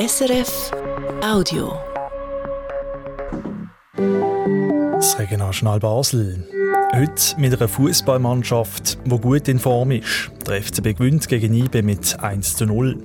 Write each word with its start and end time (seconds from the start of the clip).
SRF 0.00 0.70
Audio. 1.22 1.74
Das 4.94 5.18
Regionaljournal 5.18 5.78
Basel. 5.78 6.48
Heute 6.94 7.38
mit 7.38 7.54
einer 7.54 7.68
Fußballmannschaft, 7.68 8.98
die 9.04 9.18
gut 9.20 9.46
in 9.48 9.58
Form 9.58 9.90
ist. 9.90 10.30
Der 10.46 10.62
FCB 10.62 10.96
gewinnt 10.96 11.28
gegen 11.28 11.52
IBE 11.52 11.82
mit 11.82 12.18
1 12.18 12.56
zu 12.56 12.64
0. 12.64 12.96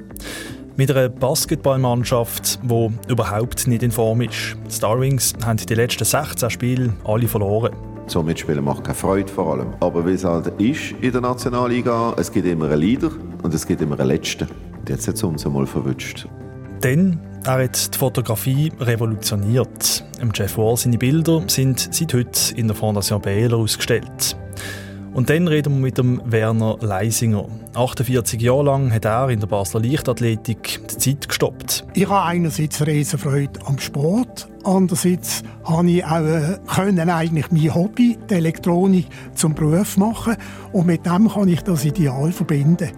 Mit 0.77 0.89
einer 0.89 1.09
Basketballmannschaft, 1.09 2.61
die 2.63 2.89
überhaupt 3.09 3.67
nicht 3.67 3.83
in 3.83 3.91
Form 3.91 4.21
ist. 4.21 4.55
Die 4.65 4.71
Starwings 4.71 5.33
haben 5.43 5.57
die 5.57 5.75
letzten 5.75 6.05
16 6.05 6.49
Spiele 6.49 6.93
alle 7.03 7.27
verloren. 7.27 7.75
So 8.07 8.23
mitspielen 8.23 8.63
macht 8.63 8.85
keine 8.85 8.95
Freude 8.95 9.29
vor 9.29 9.51
allem. 9.51 9.73
Aber 9.81 10.07
wie 10.07 10.13
es 10.13 10.23
halt 10.23 10.47
ist 10.61 10.93
in 11.01 11.11
der 11.11 11.19
Nationalliga, 11.19 12.13
es 12.15 12.31
gibt 12.31 12.47
immer 12.47 12.69
einen 12.69 12.79
Leader 12.79 13.11
und 13.43 13.53
es 13.53 13.67
gibt 13.67 13.81
immer 13.81 13.99
einen 13.99 14.07
Letzten. 14.07 14.47
Und 14.79 14.89
jetzt 14.89 15.09
hat 15.09 15.15
es 15.15 15.23
uns 15.23 15.45
einmal 15.45 15.67
verwünscht. 15.67 16.29
Dann 16.85 17.19
er 17.45 17.63
hat 17.63 17.95
die 17.95 17.97
Fotografie 17.97 18.71
revolutioniert. 18.79 20.03
Jeff 20.35 20.55
Wall 20.55 20.77
seine 20.77 20.99
Bilder 20.99 21.41
sind 21.47 21.79
seit 21.79 22.13
heute 22.13 22.53
in 22.55 22.67
der 22.67 22.75
Fondation 22.75 23.19
Behler 23.23 23.57
ausgestellt. 23.57 24.37
Und 25.15 25.31
dann 25.31 25.47
reden 25.47 25.73
wir 25.73 25.81
mit 25.81 25.97
dem 25.97 26.21
Werner 26.25 26.77
Leisinger. 26.81 27.47
48 27.73 28.39
Jahre 28.39 28.65
lang 28.65 28.93
hat 28.93 29.05
er 29.05 29.29
in 29.29 29.39
der 29.39 29.47
Basler 29.47 29.81
Leichtathletik 29.81 30.87
die 30.87 30.97
Zeit 30.97 31.27
gestoppt. 31.27 31.87
Ich 31.95 32.07
habe 32.07 32.23
einerseits 32.23 32.85
riesen 32.85 33.17
Freude 33.17 33.59
am 33.65 33.79
Sport, 33.79 34.47
andererseits 34.63 35.41
habe 35.63 35.89
ich 35.89 36.05
auch 36.05 36.23
äh, 36.23 36.59
können 36.67 37.09
eigentlich 37.09 37.49
mein 37.49 37.73
Hobby, 37.73 38.15
die 38.29 38.33
Elektronik, 38.35 39.07
zum 39.33 39.55
Beruf 39.55 39.97
machen 39.97 40.35
und 40.71 40.85
mit 40.85 41.03
dem 41.07 41.29
kann 41.29 41.47
ich 41.47 41.61
das 41.61 41.83
Ideal 41.83 42.31
verbinden. 42.31 42.91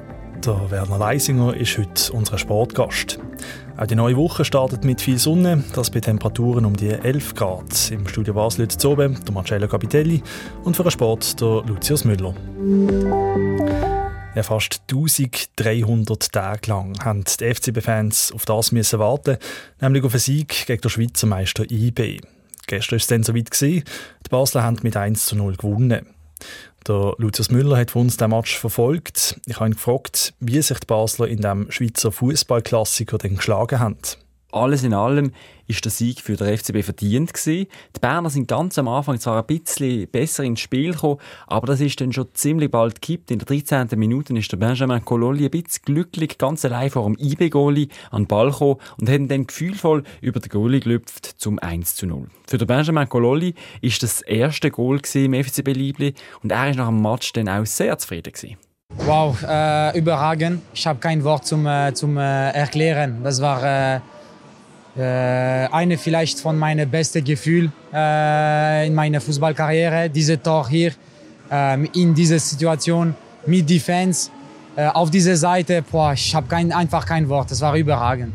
Der 0.46 0.72
Werner 0.72 0.98
Leisinger 0.98 1.56
ist 1.56 1.78
heute 1.78 2.14
unser 2.14 2.38
Sportgast. 2.38 3.20
Auch 3.78 3.86
die 3.86 3.94
neue 3.94 4.18
Woche 4.18 4.44
startet 4.44 4.84
mit 4.84 5.02
viel 5.02 5.20
Sonne, 5.20 5.64
das 5.76 5.92
bei 5.92 6.00
Temperaturen 6.00 6.66
um 6.66 6.76
die 6.76 6.90
11 6.90 7.36
Grad. 7.36 7.92
Im 7.92 8.08
Studio 8.08 8.34
Basel 8.34 8.66
heute 8.66 8.90
oben 8.90 9.24
der 9.24 9.32
Marcello 9.32 9.68
Capitelli 9.68 10.24
und 10.64 10.76
für 10.76 10.82
den 10.82 10.90
Sport 10.90 11.40
der 11.40 11.64
Lucius 11.68 12.04
Müller. 12.04 12.34
Ja, 14.34 14.42
fast 14.42 14.82
1300 14.90 16.32
Tage 16.32 16.72
lang 16.72 16.98
haben 17.06 17.24
die 17.24 17.54
FCB-Fans 17.54 18.32
auf 18.32 18.46
das 18.46 18.72
müssen 18.72 18.98
warten, 18.98 19.38
nämlich 19.80 20.04
auf 20.04 20.14
einen 20.14 20.22
Sieg 20.22 20.66
gegen 20.66 20.82
den 20.82 20.90
Schweizer 20.90 21.28
Meister 21.28 21.70
IB. 21.70 22.22
Gestern 22.66 22.94
war 22.94 22.98
es 22.98 23.08
dann 23.08 23.22
soweit. 23.22 23.62
Die 23.62 23.84
Basler 24.32 24.64
haben 24.64 24.78
mit 24.82 24.98
1 24.98 25.28
zu 25.28 25.36
0 25.36 25.56
gewonnen. 25.56 26.08
Der 26.88 27.14
Lucius 27.18 27.52
Müller 27.52 27.78
hat 27.78 27.92
von 27.92 28.04
uns 28.04 28.18
den 28.18 28.30
Match 28.30 28.58
verfolgt. 28.58 29.40
Ich 29.46 29.56
habe 29.60 29.70
ihn 29.70 29.74
gefragt, 29.74 30.34
wie 30.40 30.62
sich 30.62 30.80
die 30.80 30.88
Basler 30.88 31.28
in 31.28 31.42
dem 31.42 31.70
Schweizer 31.72 32.12
Fußballklassiker 32.12 33.18
geschlagen 33.18 33.80
haben. 33.80 33.98
Alles 34.58 34.84
in 34.84 34.94
allem 34.94 35.32
ist 35.68 35.84
der 35.84 35.92
Sieg 35.92 36.22
für 36.22 36.36
den 36.36 36.58
FCB 36.58 36.84
verdient 36.84 37.34
gewesen. 37.34 37.68
Die 37.96 38.00
Berner 38.00 38.30
sind 38.30 38.48
ganz 38.48 38.80
am 38.80 38.88
Anfang 38.88 39.20
zwar 39.20 39.38
ein 39.38 39.46
bisschen 39.46 40.08
besser 40.10 40.44
ins 40.44 40.62
Spiel 40.62 40.94
gekommen, 40.94 41.20
aber 41.46 41.68
das 41.68 41.82
ist 41.82 42.00
dann 42.02 42.14
schon 42.14 42.28
ziemlich 42.34 42.72
bald 42.72 43.02
gekippt. 43.02 43.32
In 43.32 43.40
der 43.40 43.46
13. 43.46 43.88
Minute 44.00 44.36
ist 44.38 44.52
der 44.52 44.58
Benjamin 44.58 45.04
Cololli 45.04 45.46
ein 45.46 45.52
bisschen 45.52 45.84
glücklich 45.86 46.38
ganz 46.38 46.64
allein 46.66 46.90
vor 46.90 47.06
dem 47.06 47.18
IB-Goalie 47.20 47.90
an 48.12 48.24
den 48.24 48.28
Ball 48.28 48.52
gekommen 48.52 48.78
und 49.00 49.10
hat 49.10 49.30
dann 49.30 49.48
gefühlvoll 49.48 50.04
über 50.22 50.40
den 50.40 50.50
Goalie 50.50 50.80
gelüpft 50.80 51.26
zum 51.38 51.60
1 51.60 51.96
zu 51.96 52.08
0. 52.08 52.28
Für 52.48 52.58
den 52.58 52.68
Benjamin 52.68 53.10
Cololli 53.10 53.54
ist 53.82 54.02
das 54.04 54.22
erste 54.22 54.72
Goal 54.72 55.02
im 55.14 55.34
FCB 55.34 55.68
Liebli 55.74 56.14
und 56.42 56.52
er 56.52 56.70
ist 56.70 56.78
nach 56.78 56.88
dem 56.88 57.02
Match 57.02 57.34
dann 57.34 57.50
auch 57.50 57.66
sehr 57.66 57.98
zufrieden 57.98 58.34
gewesen. 58.34 58.58
Wow, 58.96 59.44
äh, 59.44 59.98
überragend. 59.98 60.62
Ich 60.74 60.88
habe 60.88 61.00
kein 61.00 61.24
Wort 61.24 61.46
zum, 61.46 61.68
äh, 61.68 61.94
zum 61.94 62.18
äh, 62.18 62.52
Erklären. 62.52 63.22
Das 63.24 63.42
war 63.42 63.64
äh, 63.64 64.00
eine 65.00 65.98
vielleicht 65.98 66.40
von 66.40 66.58
meinen 66.58 66.90
besten 66.90 67.24
Gefühlen 67.24 67.72
äh, 67.94 68.88
in 68.88 68.96
meiner 68.96 69.22
Fußballkarriere. 69.22 70.10
Diese 70.10 70.42
Tor 70.42 70.68
hier 70.68 70.92
äh, 71.52 71.86
in 71.94 72.16
dieser 72.16 72.40
Situation 72.40 73.16
mit 73.46 73.70
die 73.70 73.80
Fans 73.80 74.32
äh, 74.76 74.88
auf 74.88 75.10
dieser 75.10 75.36
Seite. 75.36 75.84
Boah, 75.90 76.14
ich 76.14 76.34
habe 76.36 76.48
kein, 76.48 76.72
einfach 76.72 77.06
kein 77.06 77.28
Wort. 77.30 77.52
Das 77.52 77.62
war 77.62 77.76
überragend. 77.76 78.34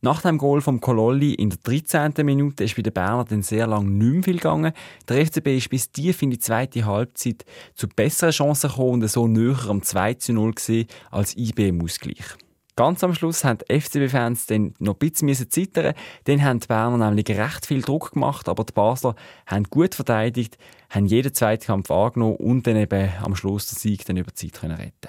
Nach 0.00 0.22
dem 0.22 0.38
Goal 0.38 0.60
vom 0.60 0.80
Kololli 0.80 1.34
in 1.34 1.50
der 1.50 1.58
13. 1.62 2.24
Minute 2.24 2.62
ist 2.62 2.76
bei 2.76 2.82
den 2.82 2.92
Berner 2.92 3.24
dann 3.24 3.42
sehr 3.42 3.66
lange 3.66 3.90
nicht 3.90 4.12
mehr 4.12 4.22
viel 4.22 4.36
gegangen. 4.36 4.72
Der 5.08 5.26
FCB 5.26 5.48
ist 5.56 5.70
bis 5.70 5.90
tief 5.90 6.22
in 6.22 6.30
die 6.30 6.38
zweite 6.38 6.86
Halbzeit 6.86 7.44
zu 7.74 7.88
besseren 7.88 8.30
Chancen 8.30 8.70
gekommen 8.70 9.02
und 9.02 9.08
so 9.08 9.26
näher 9.26 9.68
am 9.68 9.82
2 9.82 10.14
zu 10.14 10.32
0 10.34 10.52
gesehen 10.54 10.86
als 11.10 11.36
IB 11.36 11.68
im 11.68 11.82
Ausgleich. 11.82 12.36
Ganz 12.78 13.02
am 13.02 13.12
Schluss 13.12 13.42
haben 13.42 13.58
FCB-Fans 13.68 14.46
dann 14.46 14.72
noch 14.78 14.94
ein 15.00 15.10
bisschen 15.10 15.50
zittern. 15.50 15.94
Dann 16.26 16.44
haben 16.44 16.60
die 16.60 16.68
Berner 16.68 17.10
nämlich 17.10 17.28
recht 17.36 17.66
viel 17.66 17.82
Druck 17.82 18.12
gemacht, 18.12 18.48
aber 18.48 18.62
die 18.62 18.72
Basler 18.72 19.16
haben 19.46 19.64
gut 19.64 19.96
verteidigt, 19.96 20.58
haben 20.88 21.06
jeden 21.06 21.34
Zweikampf 21.34 21.90
angenommen 21.90 22.36
und 22.36 22.68
dann 22.68 22.76
eben 22.76 23.10
am 23.20 23.34
Schluss 23.34 23.66
den 23.66 23.78
Sieg 23.78 24.04
dann 24.04 24.16
über 24.16 24.30
die 24.30 24.52
Zeit 24.52 24.60
können 24.60 24.76
retten 24.76 25.08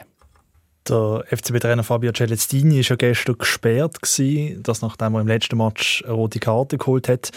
der 0.88 1.24
FCB-Trainer 1.28 1.84
Fabio 1.84 2.12
Celestini 2.12 2.78
war 2.78 2.81
ja 2.81 2.96
gestern 2.96 3.38
gesperrt, 3.38 3.97
dass 4.01 4.81
nachdem 4.81 5.13
er 5.13 5.22
im 5.22 5.28
letzten 5.28 5.57
Match 5.57 6.03
eine 6.03 6.13
rote 6.13 6.40
Karte 6.40 6.80
geholt 6.80 7.07
hat. 7.07 7.30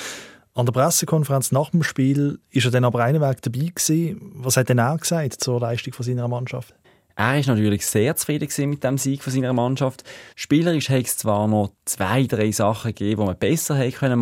An 0.55 0.65
der 0.65 0.73
Pressekonferenz 0.73 1.53
nach 1.53 1.69
dem 1.73 1.83
Spiel 1.83 2.39
ist 2.49 2.65
er 2.65 2.71
dann 2.71 2.87
aber 2.87 3.05
einen 3.05 3.21
Weg 3.21 3.43
dabei 3.43 3.71
gewesen. 3.75 4.33
Was 4.37 4.57
hat 4.57 4.71
denn 4.71 4.79
er 4.79 4.97
gesagt 4.97 5.45
zur 5.45 5.61
Leistung 5.61 5.93
von 5.93 6.07
seiner 6.07 6.27
Mannschaft? 6.29 6.75
Er 7.23 7.39
ist 7.39 7.47
natürlich 7.47 7.87
sehr 7.87 8.17
zufrieden 8.17 8.69
mit 8.69 8.83
dem 8.83 8.99
Sieg 8.99 9.23
von 9.23 9.33
seiner 9.33 9.53
Mannschaft. 9.53 10.03
Spielerisch 10.35 10.89
hat 10.89 11.07
es 11.07 11.17
zwar 11.19 11.47
noch 11.47 11.71
zwei, 11.85 12.25
drei 12.25 12.51
Sachen 12.51 12.89
gegeben, 12.89 13.21
die 13.21 13.27
man 13.27 13.39
besser 13.39 13.77
hätte 13.77 13.97
können 13.97 14.21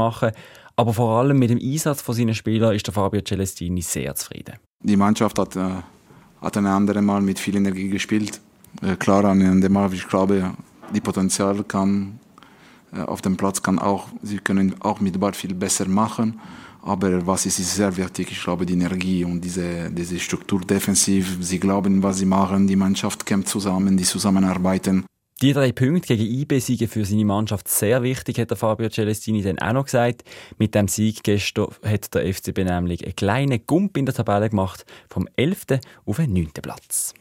aber 0.76 0.92
vor 0.94 1.18
allem 1.18 1.38
mit 1.38 1.48
dem 1.48 1.58
Einsatz 1.58 2.02
von 2.02 2.14
seinen 2.14 2.34
Spielern 2.34 2.74
ist 2.74 2.86
der 2.86 2.92
Fabio 2.92 3.22
Celestini 3.22 3.80
sehr 3.80 4.14
zufrieden. 4.14 4.56
Die 4.82 4.96
Mannschaft 4.96 5.38
hat, 5.38 5.56
äh, 5.56 5.60
hat 6.42 6.56
ein 6.58 6.66
anderes 6.66 7.02
Mal 7.02 7.22
mit 7.22 7.38
viel 7.38 7.56
Energie 7.56 7.88
gespielt. 7.88 8.38
Äh, 8.82 8.96
klar, 8.96 9.24
an 9.24 9.60
dem 9.60 9.72
Mal, 9.72 9.92
ich 9.94 10.06
glaube, 10.06 10.52
die 10.94 11.00
Potenzial 11.00 11.64
kann 11.64 12.18
äh, 12.92 13.00
auf 13.00 13.22
dem 13.22 13.36
Platz 13.36 13.62
kann 13.62 13.78
auch, 13.78 14.08
sie 14.22 14.38
können 14.38 14.74
auch 14.80 15.00
mit 15.00 15.18
Ball 15.18 15.32
viel 15.32 15.54
besser 15.54 15.88
machen. 15.88 16.38
Aber 16.82 17.26
was 17.26 17.46
ist, 17.46 17.58
ist 17.58 17.74
sehr 17.74 17.96
wichtig, 17.96 18.28
ich 18.30 18.42
glaube, 18.42 18.64
die 18.66 18.72
Energie 18.72 19.24
und 19.24 19.40
diese, 19.42 19.90
diese 19.90 20.18
Struktur 20.18 20.60
defensiv. 20.60 21.38
Sie 21.40 21.60
glauben, 21.60 22.02
was 22.02 22.18
sie 22.18 22.26
machen, 22.26 22.66
die 22.66 22.76
Mannschaft 22.76 23.26
kämpft 23.26 23.48
zusammen, 23.48 23.96
die 23.96 24.04
zusammenarbeiten. 24.04 25.04
Die 25.42 25.54
drei 25.54 25.72
Punkte 25.72 26.18
gegen 26.18 26.34
IB 26.40 26.58
siegen 26.58 26.86
für 26.86 27.06
seine 27.06 27.24
Mannschaft 27.24 27.66
sehr 27.66 28.02
wichtig, 28.02 28.38
hat 28.38 28.50
der 28.50 28.58
Fabio 28.58 28.90
Celestini 28.90 29.40
dann 29.40 29.58
auch 29.58 29.72
noch 29.72 29.84
gesagt. 29.86 30.22
Mit 30.58 30.74
dem 30.74 30.86
Sieg 30.86 31.22
gestern 31.22 31.68
hat 31.82 32.14
der 32.14 32.30
FCB 32.32 32.58
nämlich 32.58 33.04
einen 33.04 33.16
kleinen 33.16 33.66
Gump 33.66 33.96
in 33.96 34.04
der 34.04 34.14
Tabelle 34.14 34.50
gemacht, 34.50 34.84
vom 35.08 35.26
11. 35.36 35.80
auf 36.04 36.16
den 36.16 36.34
9. 36.34 36.50
Platz. 36.60 37.14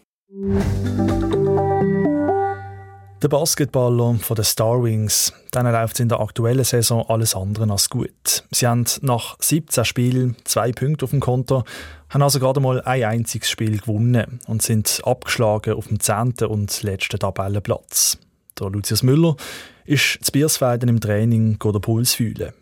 Der 3.21 3.27
Basketballer 3.27 4.13
von 4.13 4.35
den 4.35 4.45
Star 4.45 4.81
Wings, 4.81 5.33
denen 5.53 5.73
läuft 5.73 5.99
in 5.99 6.07
der 6.07 6.21
aktuellen 6.21 6.63
Saison 6.63 7.03
alles 7.09 7.35
andere 7.35 7.69
als 7.69 7.89
gut. 7.89 8.45
Sie 8.49 8.65
haben 8.65 8.85
nach 9.01 9.35
17 9.41 9.83
Spielen 9.83 10.37
zwei 10.45 10.71
Punkte 10.71 11.03
auf 11.03 11.09
dem 11.09 11.19
Konto, 11.19 11.65
haben 12.07 12.21
also 12.21 12.39
gerade 12.39 12.61
mal 12.61 12.81
ein 12.81 13.03
einziges 13.03 13.49
Spiel 13.49 13.79
gewonnen 13.79 14.39
und 14.47 14.61
sind 14.61 15.01
abgeschlagen 15.03 15.73
auf 15.73 15.87
dem 15.87 15.99
10. 15.99 16.31
und 16.47 16.81
letzten 16.81 17.19
Tabellenplatz. 17.19 18.17
Der 18.57 18.69
Lucius 18.69 19.03
Müller 19.03 19.35
ist 19.83 20.19
zu 20.21 20.31
Biersfelden 20.31 20.87
im 20.87 21.01
Training 21.01 21.59
den 21.59 21.81
Puls 21.81 22.13
fühlen. 22.13 22.53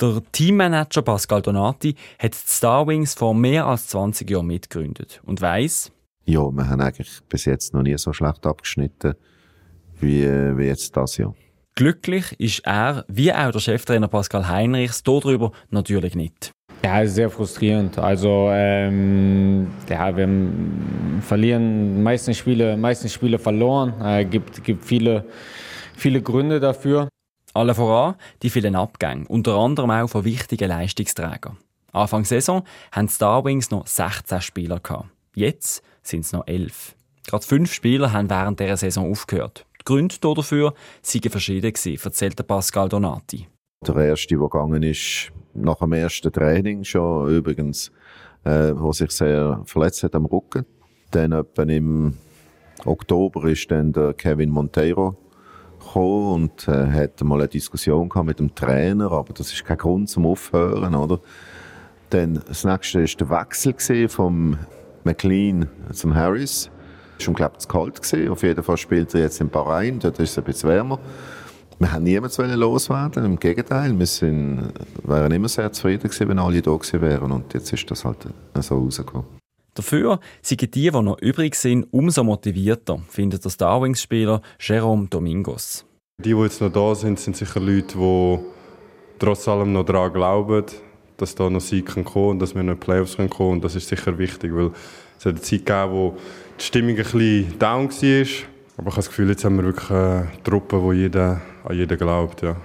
Der 0.00 0.22
Teammanager 0.32 1.02
Pascal 1.02 1.42
Donati 1.42 1.94
hat 2.18 2.34
die 2.34 2.48
Star 2.48 2.84
Wings 2.88 3.14
vor 3.14 3.32
mehr 3.32 3.64
als 3.64 3.86
20 3.86 4.28
Jahren 4.28 4.46
mitgegründet 4.46 5.20
und 5.24 5.40
weiss, 5.40 5.92
ja, 6.24 6.40
wir 6.50 6.68
haben 6.68 6.80
eigentlich 6.80 7.20
bis 7.28 7.44
jetzt 7.44 7.74
noch 7.74 7.82
nie 7.82 7.96
so 7.96 8.12
schlecht 8.12 8.44
abgeschnitten 8.44 9.14
wie, 10.00 10.24
wie 10.24 10.64
jetzt 10.64 10.96
das 10.96 11.16
Jahr. 11.16 11.34
Glücklich 11.74 12.38
ist 12.38 12.66
er, 12.66 13.04
wie 13.08 13.32
auch 13.32 13.52
der 13.52 13.60
Cheftrainer 13.60 14.08
Pascal 14.08 14.48
Heinrichs, 14.48 15.02
darüber 15.02 15.52
natürlich 15.70 16.14
nicht. 16.14 16.52
Ja, 16.82 17.06
sehr 17.06 17.30
frustrierend. 17.30 17.98
Also 17.98 18.48
ähm, 18.52 19.68
ja, 19.88 20.16
wir 20.16 20.28
verlieren 21.20 22.02
meistens 22.02 22.38
Spiele, 22.38 22.76
meistens 22.76 23.12
Spiele 23.12 23.38
verloren. 23.38 23.94
Es 24.00 24.06
äh, 24.06 24.24
gibt, 24.24 24.64
gibt 24.64 24.84
viele, 24.84 25.24
viele 25.94 26.22
Gründe 26.22 26.58
dafür. 26.58 27.08
Alle 27.52 27.74
voran 27.74 28.14
die 28.42 28.50
vielen 28.50 28.76
Abgänge, 28.76 29.26
unter 29.28 29.56
anderem 29.56 29.90
auch 29.90 30.08
von 30.08 30.24
wichtigen 30.24 30.68
Leistungsträgern. 30.68 31.56
Anfang 31.92 32.24
Saison 32.24 32.64
haben 32.92 33.08
die 33.08 33.12
Starwings 33.12 33.70
noch 33.70 33.86
16 33.86 34.40
Spieler 34.40 34.78
gehabt. 34.80 35.08
Jetzt 35.34 35.82
sind 36.02 36.24
es 36.24 36.32
noch 36.32 36.46
11. 36.46 36.94
Gerade 37.26 37.44
fünf 37.44 37.72
Spieler 37.72 38.12
haben 38.12 38.30
während 38.30 38.60
dieser 38.60 38.76
Saison 38.76 39.10
aufgehört. 39.10 39.66
Gründe 39.90 40.14
dafür 40.20 40.66
waren 40.66 41.30
verschieden, 41.30 41.72
erzählt 42.04 42.46
Pascal 42.46 42.88
Donati. 42.88 43.48
Der 43.84 43.96
erste, 43.96 44.36
der 44.36 44.38
gegangen 44.38 44.84
ist, 44.84 45.32
nach 45.52 45.80
dem 45.80 45.92
ersten 45.94 46.30
Training 46.32 46.84
schon 46.84 47.28
übrigens, 47.28 47.90
äh, 48.44 48.72
wo 48.76 48.92
sich 48.92 49.10
sehr 49.10 49.60
verletzt 49.64 50.04
hat 50.04 50.14
am 50.14 50.26
Rücken. 50.26 50.64
Dann 51.10 51.32
etwa 51.32 51.64
im 51.64 52.14
Oktober 52.84 53.48
ist 53.48 53.68
dann 53.72 53.92
der 53.92 54.12
Kevin 54.12 54.50
Monteiro 54.50 55.16
gekommen 55.80 56.44
und 56.44 56.68
äh, 56.68 56.86
hat 56.86 57.20
mal 57.24 57.40
eine 57.40 57.48
Diskussion 57.48 58.08
gehabt 58.08 58.28
mit 58.28 58.38
dem 58.38 58.54
Trainer, 58.54 59.10
aber 59.10 59.32
das 59.32 59.52
ist 59.52 59.64
kein 59.64 59.78
Grund 59.78 60.08
zum 60.08 60.24
Aufhören, 60.24 60.94
oder? 60.94 61.18
Dann 62.10 62.40
das 62.46 62.62
nächste 62.62 63.00
ist 63.00 63.20
der 63.20 63.28
Wechsel 63.28 64.08
vom 64.08 64.56
McLean 65.02 65.68
zum 65.92 66.14
Harris. 66.14 66.70
Das 67.20 67.28
war, 67.28 67.34
glaube 67.34 67.52
ich, 67.56 67.60
zu 67.60 67.68
kalt. 67.68 68.02
Gewesen. 68.02 68.28
Auf 68.30 68.42
jeden 68.42 68.62
Fall 68.62 68.76
spielt 68.78 69.14
er 69.14 69.20
jetzt 69.20 69.40
in 69.40 69.50
Bahrain, 69.50 69.98
dort 69.98 70.18
ist 70.18 70.30
es 70.30 70.38
ein 70.38 70.44
bisschen 70.44 70.70
wärmer. 70.70 70.98
Wir 71.78 71.92
haben 71.92 72.04
niemanden 72.04 72.54
loswerden, 72.58 73.24
im 73.24 73.38
Gegenteil, 73.38 73.98
wir 73.98 74.06
sind, 74.06 74.72
wären 75.02 75.32
immer 75.32 75.48
sehr 75.48 75.72
zufrieden 75.72 76.10
gewesen, 76.10 76.28
wenn 76.28 76.38
alle 76.38 76.60
da 76.60 76.72
gewesen 76.72 77.00
wären 77.00 77.32
und 77.32 77.54
jetzt 77.54 77.72
ist 77.72 77.90
das 77.90 78.04
halt 78.04 78.18
so 78.60 78.78
rausgekommen. 78.78 79.26
Dafür 79.72 80.20
sind 80.42 80.60
die, 80.60 80.90
die 80.90 80.90
noch 80.90 81.18
übrig 81.22 81.54
sind, 81.54 81.86
umso 81.90 82.22
motivierter, 82.22 83.00
findet 83.08 83.44
der 83.44 83.50
Star 83.50 83.80
Wings-Spieler 83.80 84.42
Jerome 84.58 85.06
Domingos. 85.08 85.86
Die, 86.22 86.34
die 86.34 86.40
jetzt 86.40 86.60
noch 86.60 86.70
da 86.70 86.94
sind, 86.94 87.18
sind 87.18 87.36
sicher 87.36 87.60
Leute, 87.60 87.96
die 87.96 88.38
trotz 89.18 89.48
allem 89.48 89.72
noch 89.72 89.84
daran 89.84 90.12
glauben, 90.12 90.66
dass 91.16 91.34
da 91.34 91.48
noch 91.48 91.60
Sieg 91.60 91.86
kommen 91.86 92.04
kann 92.04 92.22
und 92.24 92.38
dass 92.40 92.54
wir 92.54 92.62
noch 92.62 92.74
in 92.74 92.80
die 92.80 92.84
Playoffs 92.84 93.16
kommen 93.16 93.30
können. 93.30 93.50
Und 93.52 93.64
das 93.64 93.74
ist 93.74 93.88
sicher 93.88 94.18
wichtig, 94.18 94.54
weil 94.54 94.72
es 95.18 95.24
hat 95.24 95.32
eine 95.32 95.40
Zeit 95.40 95.64
gegeben, 95.64 95.92
wo 95.92 96.16
die 96.60 96.64
Stimmung 96.64 96.90
ein 96.90 96.96
bisschen 96.96 97.58
down 97.58 97.90
war. 97.90 98.26
Aber 98.76 98.88
ich 98.88 98.94
habe 98.94 98.96
das 98.96 99.08
Gefühl, 99.08 99.28
jetzt 99.30 99.44
haben 99.44 99.56
wir 99.56 99.64
wirklich 99.64 99.90
eine 99.90 100.30
Truppe, 100.44 100.82
wo 100.82 100.92
jeder 100.92 101.40
an 101.64 101.76
jeden 101.76 101.98
glaubt. 101.98 102.42
Ja. 102.42 102.56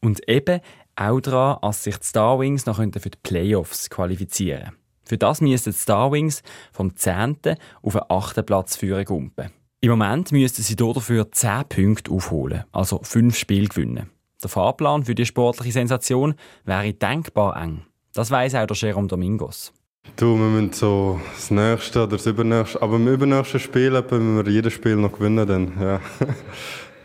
Und 0.00 0.28
eben 0.28 0.60
auch 0.96 1.20
daran, 1.20 1.58
dass 1.62 1.84
sich 1.84 1.96
die 1.96 2.06
Star 2.06 2.38
Wings 2.38 2.66
noch 2.66 2.76
für 2.76 3.10
die 3.10 3.18
Playoffs 3.22 3.88
qualifizieren 3.90 4.60
können. 4.60 4.76
Für 5.04 5.18
das 5.18 5.40
müssen 5.40 5.70
die 5.72 5.78
Star 5.78 6.12
Wings 6.12 6.42
vom 6.72 6.94
10. 6.94 7.38
auf 7.82 7.92
den 7.94 8.02
8. 8.08 8.44
Platz 8.44 8.76
führen 8.76 9.04
gumpen. 9.04 9.50
Im 9.80 9.90
Moment 9.90 10.32
müssten 10.32 10.62
sie 10.62 10.76
dafür 10.76 11.30
10 11.30 11.64
Punkte 11.68 12.10
aufholen, 12.10 12.64
also 12.72 13.00
5 13.02 13.36
Spiele 13.36 13.68
gewinnen. 13.68 14.10
Der 14.42 14.50
Fahrplan 14.50 15.04
für 15.04 15.14
die 15.14 15.24
sportliche 15.26 15.72
Sensation 15.72 16.34
wäre 16.64 16.92
denkbar 16.92 17.60
eng. 17.60 17.82
Das 18.12 18.30
weiß 18.30 18.56
auch 18.56 18.66
der 18.66 18.76
Jerome 18.76 19.08
Domingos. 19.08 19.72
Du, 20.16 20.36
wir 20.36 20.46
müssen 20.46 20.72
so 20.72 21.20
das 21.34 21.50
nächste 21.50 22.02
oder 22.02 22.16
das 22.16 22.26
übernächste, 22.26 22.82
aber 22.82 22.96
im 22.96 23.06
übernächsten 23.08 23.60
Spiel 23.60 23.90
müssen 23.90 24.44
wir 24.44 24.52
jedes 24.52 24.72
Spiel 24.72 24.96
noch 24.96 25.12
gewinnen. 25.12 25.46
Dann. 25.46 25.72
Ja. 25.80 26.00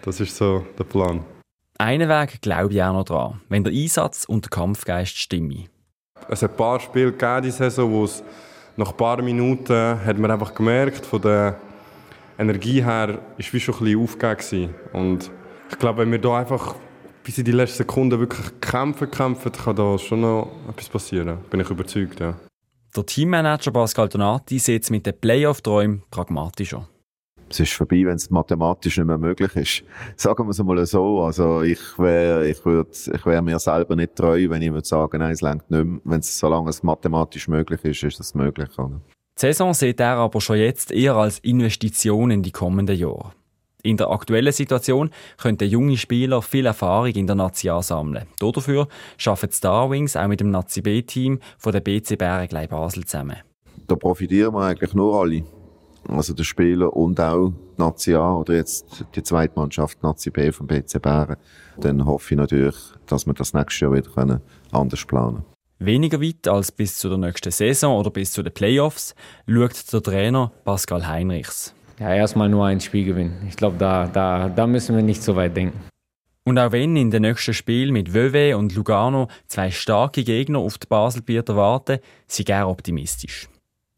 Das 0.06 0.20
ist 0.20 0.36
so 0.36 0.66
der 0.78 0.84
Plan. 0.84 1.24
Einen 1.78 2.10
Weg 2.10 2.42
glaube 2.42 2.74
ich 2.74 2.84
auch 2.84 2.92
noch 2.92 3.06
dran, 3.06 3.42
wenn 3.48 3.64
der 3.64 3.72
Einsatz 3.72 4.26
und 4.26 4.44
der 4.44 4.50
Kampfgeist 4.50 5.18
stimmen. 5.18 5.70
Es 6.28 6.42
hat 6.42 6.52
ein 6.52 6.58
paar 6.58 6.80
Spiele 6.82 7.14
gegeben 7.14 7.44
diese 7.44 7.58
Saison, 7.58 7.90
wo 7.90 8.04
es 8.04 8.22
nach 8.76 8.92
ein 8.92 8.98
paar 8.98 9.22
Minuten 9.22 10.06
hat 10.06 10.18
man 10.18 10.30
einfach 10.30 10.54
gemerkt, 10.54 11.06
von 11.06 11.22
der 11.22 11.58
Energie 12.38 12.84
her 12.84 13.20
ist 13.38 13.54
wie 13.54 13.60
schon 13.60 13.76
ein 13.76 13.84
bisschen 13.84 14.04
aufgegeben. 14.04 14.76
Und 14.92 15.32
ich 15.70 15.80
glaube, 15.80 16.02
wenn 16.02 16.12
wir 16.12 16.20
da 16.20 16.38
einfach 16.40 16.76
bis 17.24 17.38
in 17.38 17.46
die 17.46 17.52
letzten 17.52 17.78
Sekunden 17.78 18.20
wirklich 18.20 18.60
kämpfen, 18.60 19.10
kämpfen, 19.10 19.52
kann 19.52 19.76
da 19.76 19.98
schon 19.98 20.22
noch 20.22 20.52
etwas 20.70 20.90
passieren. 20.90 21.38
Bin 21.50 21.62
ich 21.62 21.70
überzeugt, 21.70 22.20
ja. 22.20 22.36
Der 22.96 23.06
Teammanager 23.06 23.72
Pascal 23.72 24.08
Donati 24.08 24.60
sieht 24.60 24.84
es 24.84 24.90
mit 24.90 25.06
den 25.06 25.20
Playoff-Träumen 25.20 26.04
pragmatischer 26.12 26.88
es 27.54 27.60
ist 27.60 27.74
vorbei, 27.74 28.04
wenn 28.06 28.16
es 28.16 28.30
mathematisch 28.30 28.98
nicht 28.98 29.06
mehr 29.06 29.18
möglich 29.18 29.56
ist. 29.56 29.84
Sagen 30.16 30.46
wir 30.46 30.52
es 30.52 30.64
mal 30.64 30.86
so. 30.86 31.22
Also 31.22 31.62
ich 31.62 31.80
wäre 31.98 32.48
ich 32.48 32.64
würd, 32.66 32.90
ich 33.14 33.26
wär 33.26 33.42
mir 33.42 33.60
selber 33.60 33.96
nicht 33.96 34.16
treu, 34.16 34.50
wenn 34.50 34.62
ich 34.62 34.72
würde 34.72 34.88
sagen, 34.88 35.20
nein, 35.20 35.32
es 35.32 35.42
längt 35.42 35.70
nicht 35.70 35.86
mehr. 35.86 36.02
Wenn 36.04 36.20
es, 36.20 36.38
solange 36.38 36.70
es 36.70 36.84
mathematisch 36.84 37.48
möglich 37.48 37.84
ist, 37.84 38.04
ist 38.04 38.20
das 38.20 38.34
möglich. 38.34 38.70
Oder? 38.78 39.02
Die 39.38 39.42
Saison 39.42 39.74
sieht 39.74 40.00
er 40.00 40.18
aber 40.18 40.42
schon 40.42 40.58
jetzt 40.58 40.92
eher 40.92 41.16
als 41.16 41.40
Investition 41.40 42.32
in 42.32 42.42
die 42.44 42.52
kommenden 42.52 42.98
Jahre. 42.98 43.34
In 43.84 43.98
der 43.98 44.10
aktuellen 44.10 44.54
Situation 44.54 45.10
könnten 45.38 45.68
junge 45.70 45.98
Spieler 45.98 46.42
viel 46.42 46.66
Erfahrung 46.66 47.12
in 47.12 47.28
der 47.28 47.36
Nazi 47.36 47.70
sammeln. 47.82 48.26
Dafür 48.40 48.88
arbeiten 49.26 49.50
die 49.50 49.56
Starwings 49.56 50.16
auch 50.16 50.28
mit 50.28 50.40
dem 50.40 50.52
Nazi 50.52 50.82
B-Team 50.82 51.40
von 51.58 51.74
der 51.74 51.82
BC 51.82 52.18
Bären 52.18 52.68
Basel 52.70 53.04
zusammen. 53.04 53.38
Da 53.88 53.96
profitieren 53.96 54.54
wir 54.54 54.62
eigentlich 54.62 54.94
nur 54.94 55.20
alle 55.20 55.44
also 56.08 56.34
der 56.34 56.44
Spieler 56.44 56.94
und 56.96 57.20
auch 57.20 57.50
die 57.50 57.82
Nazi 57.82 58.14
A 58.14 58.36
oder 58.36 58.56
jetzt 58.56 59.06
die 59.16 59.24
zweite 59.24 59.54
Mannschaft 59.56 60.04
Nazi 60.04 60.30
B 60.30 60.52
vom 60.52 60.68
BC 60.68 61.02
Bären, 61.02 61.38
dann 61.80 62.06
hoffe 62.06 62.34
ich 62.34 62.38
natürlich, 62.38 62.76
dass 63.08 63.26
wir 63.26 63.34
das 63.34 63.54
nächste 63.54 63.86
Jahr 63.86 63.94
wieder 63.94 64.42
anders 64.72 65.06
planen 65.06 65.36
können. 65.36 65.46
Weniger 65.80 66.22
weit 66.22 66.48
als 66.48 66.72
bis 66.72 66.98
zu 66.98 67.10
der 67.10 67.18
nächsten 67.18 67.52
Saison 67.52 67.98
oder 67.98 68.10
bis 68.10 68.32
zu 68.32 68.44
den 68.44 68.54
Playoffs 68.54 69.16
schaut 69.48 69.92
der 69.92 70.04
Trainer 70.04 70.52
Pascal 70.64 71.08
Heinrichs. 71.08 71.74
Ja, 72.04 72.14
erstmal 72.14 72.50
nur 72.50 72.66
ein 72.66 72.82
Spiel 72.82 73.06
gewinnen. 73.06 73.46
Ich 73.48 73.56
glaube, 73.56 73.78
da, 73.78 74.08
da, 74.08 74.50
da 74.50 74.68
müssen 74.68 74.94
wir 74.94 75.02
nicht 75.02 75.24
so 75.24 75.38
weit 75.38 75.56
denken. 75.56 75.80
Und 76.44 76.60
auch 76.60 76.74
wenn 76.74 76.98
in 76.98 77.12
den 77.12 77.22
nächsten 77.22 77.54
Spiel 77.54 77.94
mit 77.94 78.14
Vevey 78.14 78.56
und 78.56 78.76
Lugano 78.76 79.30
zwei 79.48 79.72
starke 79.72 80.26
Gegner 80.26 80.60
auf 80.60 80.78
die 80.78 80.88
Baselbieter 80.88 81.56
warten, 81.56 82.00
sind 82.28 82.50
er 82.50 82.68
optimistisch. 82.68 83.48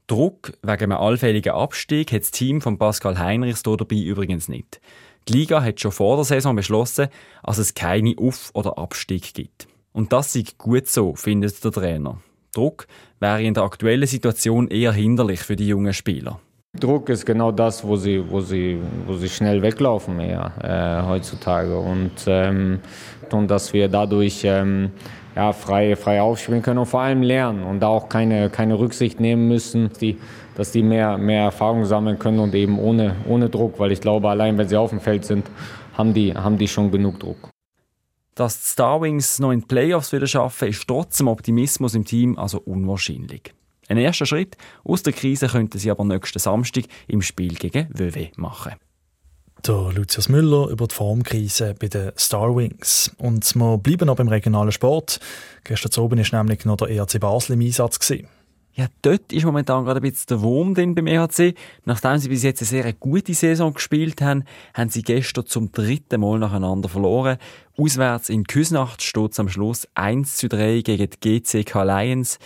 Druck 0.06 0.54
wegen 0.62 0.84
einem 0.84 1.00
allfälligen 1.00 1.54
Abstieg 1.54 2.12
hat 2.12 2.22
das 2.22 2.30
Team 2.30 2.62
von 2.62 2.78
Pascal 2.78 3.18
Heinrichs 3.18 3.63
dabei 3.63 3.96
übrigens 3.96 4.50
nicht. 4.50 4.80
Die 5.28 5.34
Liga 5.34 5.63
hat 5.63 5.80
schon 5.80 5.92
vor 5.92 6.18
der 6.18 6.25
Saison 6.25 6.56
beschlossen, 6.56 7.08
dass 7.44 7.58
es 7.58 7.74
keine 7.74 8.13
Auf- 8.19 8.51
oder 8.54 8.78
Abstieg 8.78 9.34
gibt. 9.34 9.68
Und 9.94 10.13
das 10.13 10.36
ist 10.36 10.60
gut 10.60 10.88
so, 10.88 11.16
findet 11.16 11.63
der 11.63 11.72
Trainer. 11.72 12.22
Druck 12.54 12.86
wäre 13.19 13.42
in 13.42 13.56
der 13.56 13.63
aktuellen 13.63 14.06
Situation 14.06 14.68
eher 14.68 14.94
hinderlich 14.94 15.40
für 15.40 15.56
die 15.56 15.68
jungen 15.68 15.94
Spieler. 15.94 16.40
Druck 16.80 17.10
ist 17.10 17.25
genau 17.25 17.51
das, 17.51 17.83
wo 17.83 17.95
sie, 17.95 18.24
wo 18.30 18.42
sie, 18.42 18.80
wo 19.06 19.13
sie 19.13 19.30
schnell 19.30 19.62
weglaufen 19.62 20.18
mehr 20.18 20.51
äh, 20.62 21.07
heutzutage. 21.07 21.77
Und, 21.77 22.12
ähm, 22.27 22.80
und 23.31 23.50
dass 23.50 23.74
wir 23.74 23.88
dadurch 23.88 24.42
ähm, 24.44 24.92
ja, 25.36 25.51
frei, 25.51 25.95
frei 25.95 26.22
aufspielen 26.22 26.62
können 26.62 26.80
und 26.80 26.86
vor 26.86 27.01
allem 27.01 27.22
lernen 27.22 27.63
und 27.63 27.81
da 27.81 27.88
auch 27.88 28.10
keine, 28.10 28.50
keine 28.50 28.80
Rücksicht 28.80 29.19
nehmen 29.19 29.48
müssen, 29.48 29.89
die, 30.00 30.18
dass 30.56 30.72
die 30.72 30.83
mehr, 30.83 31.18
mehr 31.18 31.44
Erfahrung 31.44 31.86
sammeln 31.86 32.18
können 32.18 32.39
und 32.39 32.56
eben 32.56 32.80
ohne, 32.80 33.16
ohne 33.27 33.50
Druck, 33.50 33.80
weil 33.80 33.92
ich 33.92 34.01
glaube, 34.01 34.30
allein 34.30 34.57
wenn 34.57 34.68
sie 34.68 34.77
auf 34.77 34.92
dem 34.92 35.01
Feld 35.01 35.25
sind, 35.25 35.48
haben 35.94 36.13
die, 36.13 36.33
haben 36.33 36.57
die 36.57 36.68
schon 36.68 36.92
genug 36.92 37.19
Druck. 37.19 37.50
Dass 38.36 38.62
die 38.62 38.68
Starwings 38.68 39.39
noch 39.39 39.51
in 39.51 39.62
die 39.62 39.66
Playoffs 39.66 40.12
wieder 40.12 40.27
schaffen, 40.27 40.69
ist 40.69 40.88
trotz 40.88 41.18
dem 41.18 41.27
Optimismus 41.27 41.95
im 41.95 42.06
Team 42.06 42.38
also 42.38 42.60
unwahrscheinlich. 42.60 43.54
Ein 43.88 43.98
erster 43.98 44.26
Schritt 44.26 44.58
aus 44.84 45.04
der 45.04 45.14
Krise 45.14 45.48
könnten 45.48 45.78
sie 45.78 45.92
aber 45.92 46.04
nächsten 46.06 46.40
Samstag 46.40 46.86
im 47.08 47.22
Spiel 47.22 47.56
gegen 47.56 47.88
WW 47.92 48.30
machen. 48.36 48.74
Der 49.66 49.92
Lucius 49.94 50.30
Müller 50.30 50.70
über 50.70 50.88
die 50.88 50.94
Formkrise 50.94 51.74
bei 51.80 51.88
den 51.88 52.12
Star 52.18 52.56
Wings. 52.56 53.12
Und 53.18 53.56
wir 53.56 53.78
bleiben 53.78 54.06
noch 54.06 54.16
beim 54.16 54.28
regionalen 54.28 54.72
Sport. 54.72 55.20
Gestern 55.63 56.04
Abend 56.04 56.32
war 56.32 56.44
nämlich 56.44 56.65
noch 56.65 56.77
der 56.77 56.89
ERC 56.89 57.20
Basel 57.20 57.54
im 57.54 57.62
Einsatz. 57.62 58.00
Gewesen. 58.00 58.27
Ja, 58.75 58.88
dort 59.01 59.32
ist 59.32 59.46
momentan 59.46 59.86
gerade 59.86 60.01
ein 60.01 60.04
bisschen 60.04 60.27
der 60.30 60.42
Wurm 60.42 60.75
drin 60.75 60.96
beim 60.96 61.08
EHC. 61.08 61.56
Nachdem 61.86 62.18
sie 62.18 62.27
bis 62.27 62.44
jetzt 62.44 62.62
eine 62.62 62.68
sehr 62.68 62.94
gute 62.94 63.34
Saison 63.34 63.74
gespielt 63.74 64.22
haben, 64.22 64.44
haben 64.74 64.89
sie 64.89 65.01
gestern 65.01 65.46
zum 65.46 65.72
dritten 65.72 66.20
Mal 66.20 66.39
nacheinander 66.39 66.89
verloren. 66.89 67.38
Auswärts 67.77 68.27
in 68.27 68.44
Küsnacht 68.44 69.01
steht 69.01 69.32
es 69.32 69.39
am 69.39 69.48
Schluss 69.48 69.88
1 69.96 70.36
zu 70.36 70.50
3 70.50 70.82
gegen 70.82 71.10
die 71.10 71.39
GCK 71.39 71.84
Lions. 71.84 72.38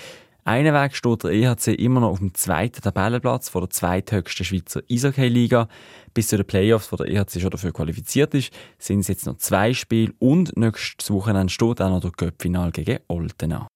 Einen 0.46 0.74
Weg 0.74 0.96
steht 0.96 1.24
der 1.24 1.32
EHC 1.32 1.74
immer 1.76 2.00
noch 2.00 2.10
auf 2.10 2.20
dem 2.20 2.34
zweiten 2.34 2.82
Tabellenplatz 2.82 3.50
vor 3.50 3.62
der 3.62 3.70
zweithöchsten 3.70 4.46
Schweizer 4.46 4.82
Eishockey-Liga. 4.90 5.68
Bis 6.14 6.30
zu 6.30 6.38
den 6.38 6.48
Playoffs, 6.48 6.92
wo 6.92 6.96
der 6.96 7.08
EHC 7.08 7.42
schon 7.42 7.52
dafür 7.52 7.72
qualifiziert 7.72 8.34
ist, 8.34 8.52
sind 8.78 9.02
es 9.02 9.10
jetzt 9.10 9.26
noch 9.26 9.38
zwei 9.38 9.74
Spiele 9.74 10.14
und 10.20 10.58
nächstes 10.58 11.12
Wochenende 11.12 11.52
steht 11.52 11.82
auch 11.82 11.90
noch 11.90 12.00
der 12.00 12.12
Cup-Final 12.12 12.72
gegen 12.72 13.00
Olten 13.08 13.54
an. 13.54 13.68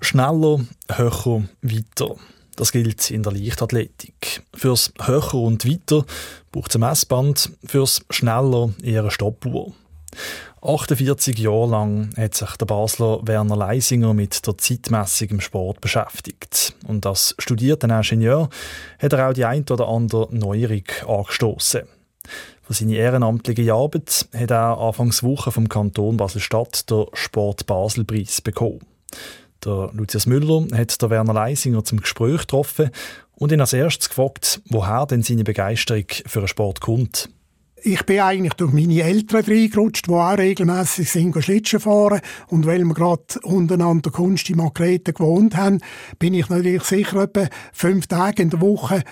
Schneller, 0.00 0.60
höher, 0.90 1.42
weiter. 1.62 2.16
Das 2.56 2.72
gilt 2.72 3.10
in 3.10 3.22
der 3.22 3.32
Leichtathletik. 3.32 4.42
Fürs 4.54 4.92
Höher 5.00 5.34
und 5.34 5.66
Weiter 5.66 6.04
braucht 6.52 6.70
es 6.70 6.76
ein 6.76 6.80
Messband, 6.80 7.52
fürs 7.64 8.02
Schneller 8.10 8.70
eher 8.82 9.02
eine 9.02 9.10
Stoppuhr. 9.10 9.72
48 10.62 11.38
Jahre 11.38 11.70
lang 11.70 12.10
hat 12.18 12.34
sich 12.34 12.50
der 12.56 12.66
Basler 12.66 13.26
Werner 13.26 13.56
Leisinger 13.56 14.12
mit 14.12 14.46
der 14.46 14.58
Zeitmessung 14.58 15.28
im 15.28 15.40
Sport 15.40 15.80
beschäftigt. 15.80 16.74
Und 16.86 17.06
als 17.06 17.34
studierter 17.38 17.88
Ingenieur 17.88 18.50
hat 18.98 19.12
er 19.14 19.28
auch 19.28 19.32
die 19.32 19.46
ein 19.46 19.64
oder 19.70 19.88
andere 19.88 20.28
Neuerung 20.30 20.84
angestoßen. 21.06 21.82
Für 22.62 22.74
seine 22.74 22.94
ehrenamtliche 22.94 23.72
Arbeit 23.72 24.28
hat 24.34 24.50
er 24.50 24.78
anfangs 24.78 25.22
Woche 25.22 25.50
vom 25.50 25.68
Kanton 25.68 26.18
Basel-Stadt 26.18 26.90
den 26.90 27.06
Sport 27.14 27.64
Basel-Preis 27.64 28.42
bekommen. 28.42 28.80
Der 29.64 29.90
Lucius 29.94 30.26
Müller 30.26 30.66
hat 30.76 31.00
der 31.00 31.08
Werner 31.08 31.32
Leisinger 31.32 31.84
zum 31.84 32.00
Gespräch 32.00 32.42
getroffen 32.42 32.90
und 33.32 33.50
ihn 33.50 33.60
als 33.62 33.72
erstes 33.72 34.10
gefragt, 34.10 34.60
woher 34.66 35.06
denn 35.06 35.22
seine 35.22 35.44
Begeisterung 35.44 36.04
für 36.26 36.40
den 36.40 36.48
Sport 36.48 36.80
kommt. 36.80 37.30
Ich 37.82 38.04
bin 38.04 38.20
eigentlich 38.20 38.54
durch 38.54 38.72
meine 38.72 39.02
Eltern 39.02 39.44
reingerutscht, 39.44 40.06
die 40.06 40.12
auch 40.12 40.36
regelmässig 40.36 41.10
sind 41.10 41.34
Schlitschen 41.42 41.80
fahren. 41.80 42.20
Und 42.48 42.66
weil 42.66 42.84
wir 42.84 42.94
gerade 42.94 43.22
untereinander 43.42 44.10
Kunst 44.10 44.50
in 44.50 44.58
Makreten 44.58 45.14
gewohnt 45.14 45.56
haben, 45.56 45.80
bin 46.18 46.34
ich 46.34 46.48
natürlich 46.48 46.82
sicher 46.82 47.22
etwa 47.22 47.48
fünf 47.72 48.06
Tage 48.06 48.42
in 48.42 48.50
der 48.50 48.60
Woche 48.60 49.02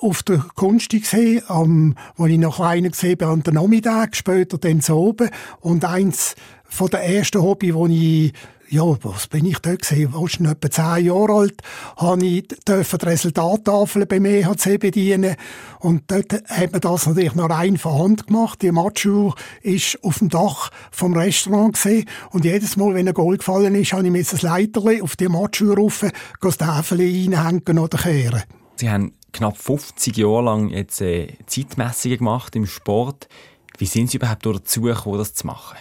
auf 0.00 0.22
der 0.22 0.38
Kunst 0.54 0.90
gesehen, 0.90 1.42
am, 1.48 1.96
wo 2.16 2.26
ich 2.26 2.38
noch 2.38 2.60
einer 2.60 2.88
gesehen 2.88 3.18
bin, 3.18 3.28
an 3.28 3.42
den 3.42 3.54
Nachmittag, 3.54 4.16
später 4.16 4.58
dann 4.58 4.80
zu 4.80 4.94
oben. 4.94 5.28
Und 5.60 5.84
eins 5.84 6.34
von 6.64 6.88
den 6.88 7.00
ersten 7.00 7.42
Hobby, 7.42 7.74
wo 7.74 7.86
ich 7.86 8.32
ja, 8.68 8.82
was 9.02 9.26
bin 9.26 9.46
ich 9.46 9.58
da 9.58 9.74
gewesen? 9.74 10.12
Warst 10.14 10.40
du 10.40 10.44
etwa 10.44 10.70
zehn 10.70 11.06
Jahre 11.06 11.32
alt? 11.32 11.62
Habe 11.96 12.24
ich 12.24 12.48
die 12.48 12.72
Resultattafel 12.72 14.06
beim 14.06 14.24
EHC 14.24 14.78
bedienen. 14.78 15.36
Und 15.80 16.10
dort 16.10 16.32
hat 16.48 16.72
man 16.72 16.80
das 16.80 17.06
natürlich 17.06 17.34
noch 17.34 17.50
rein 17.50 17.76
von 17.76 17.98
Hand 17.98 18.26
gemacht. 18.26 18.62
Die 18.62 18.72
Matchuhr 18.72 19.34
ist 19.62 19.98
auf 20.02 20.18
dem 20.18 20.28
Dach 20.28 20.70
vom 20.90 21.14
Restaurant 21.14 21.74
gesehen. 21.74 22.08
Und 22.30 22.44
jedes 22.44 22.76
Mal, 22.76 22.94
wenn 22.94 23.08
ein 23.08 23.14
Goal 23.14 23.36
gefallen 23.36 23.74
ist, 23.74 23.92
habe 23.92 24.04
ich 24.04 24.12
mir 24.12 24.22
das 24.22 24.42
Leiterli 24.42 25.02
auf 25.02 25.16
die 25.16 25.28
Matchuhr 25.28 25.76
rauf, 25.76 26.04
das 26.40 26.58
Tafel 26.58 26.98
reinhängen 26.98 27.78
oder 27.78 27.98
kehren. 27.98 28.42
Sie 28.76 28.90
haben 28.90 29.12
knapp 29.32 29.56
50 29.56 30.16
Jahre 30.16 30.42
lang 30.42 30.68
jetzt 30.70 31.00
äh, 31.00 31.28
Zeitmessungen 31.46 32.18
gemacht 32.18 32.56
im 32.56 32.66
Sport. 32.66 33.28
Wie 33.78 33.86
sind 33.86 34.10
Sie 34.10 34.18
überhaupt 34.18 34.46
dazu 34.46 34.82
gekommen, 34.82 35.18
das 35.18 35.34
zu 35.34 35.46
machen? 35.46 35.76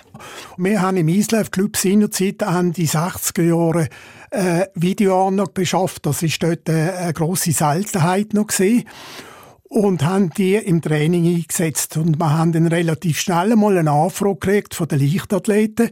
Wir 0.57 0.81
haben 0.81 0.97
im 0.97 1.07
Islev 1.07 1.51
Club 1.51 1.77
seinerzeit 1.77 2.41
Ende 2.41 2.81
60er 2.81 3.43
Jahre 3.43 3.89
äh, 4.31 4.65
Videoanlage 4.73 5.51
beschafft. 5.51 6.05
Das 6.05 6.23
ist 6.23 6.41
dort 6.41 6.67
äh, 6.69 6.91
eine 6.91 7.13
grosse 7.13 7.51
Seltenheit 7.51 8.33
noch 8.33 8.47
gewesen 8.47 8.85
und 9.73 10.03
haben 10.03 10.29
die 10.31 10.55
im 10.55 10.81
Training 10.81 11.35
eingesetzt. 11.35 11.97
Und 11.97 12.17
wir 12.17 12.37
haben 12.37 12.51
dann 12.51 12.67
relativ 12.67 13.19
schnell 13.19 13.55
mal 13.55 13.77
eine 13.77 13.91
Anfrage 13.91 14.35
gekriegt 14.35 14.75
von 14.75 14.87
den 14.87 14.99
Leichtathleten, 14.99 15.91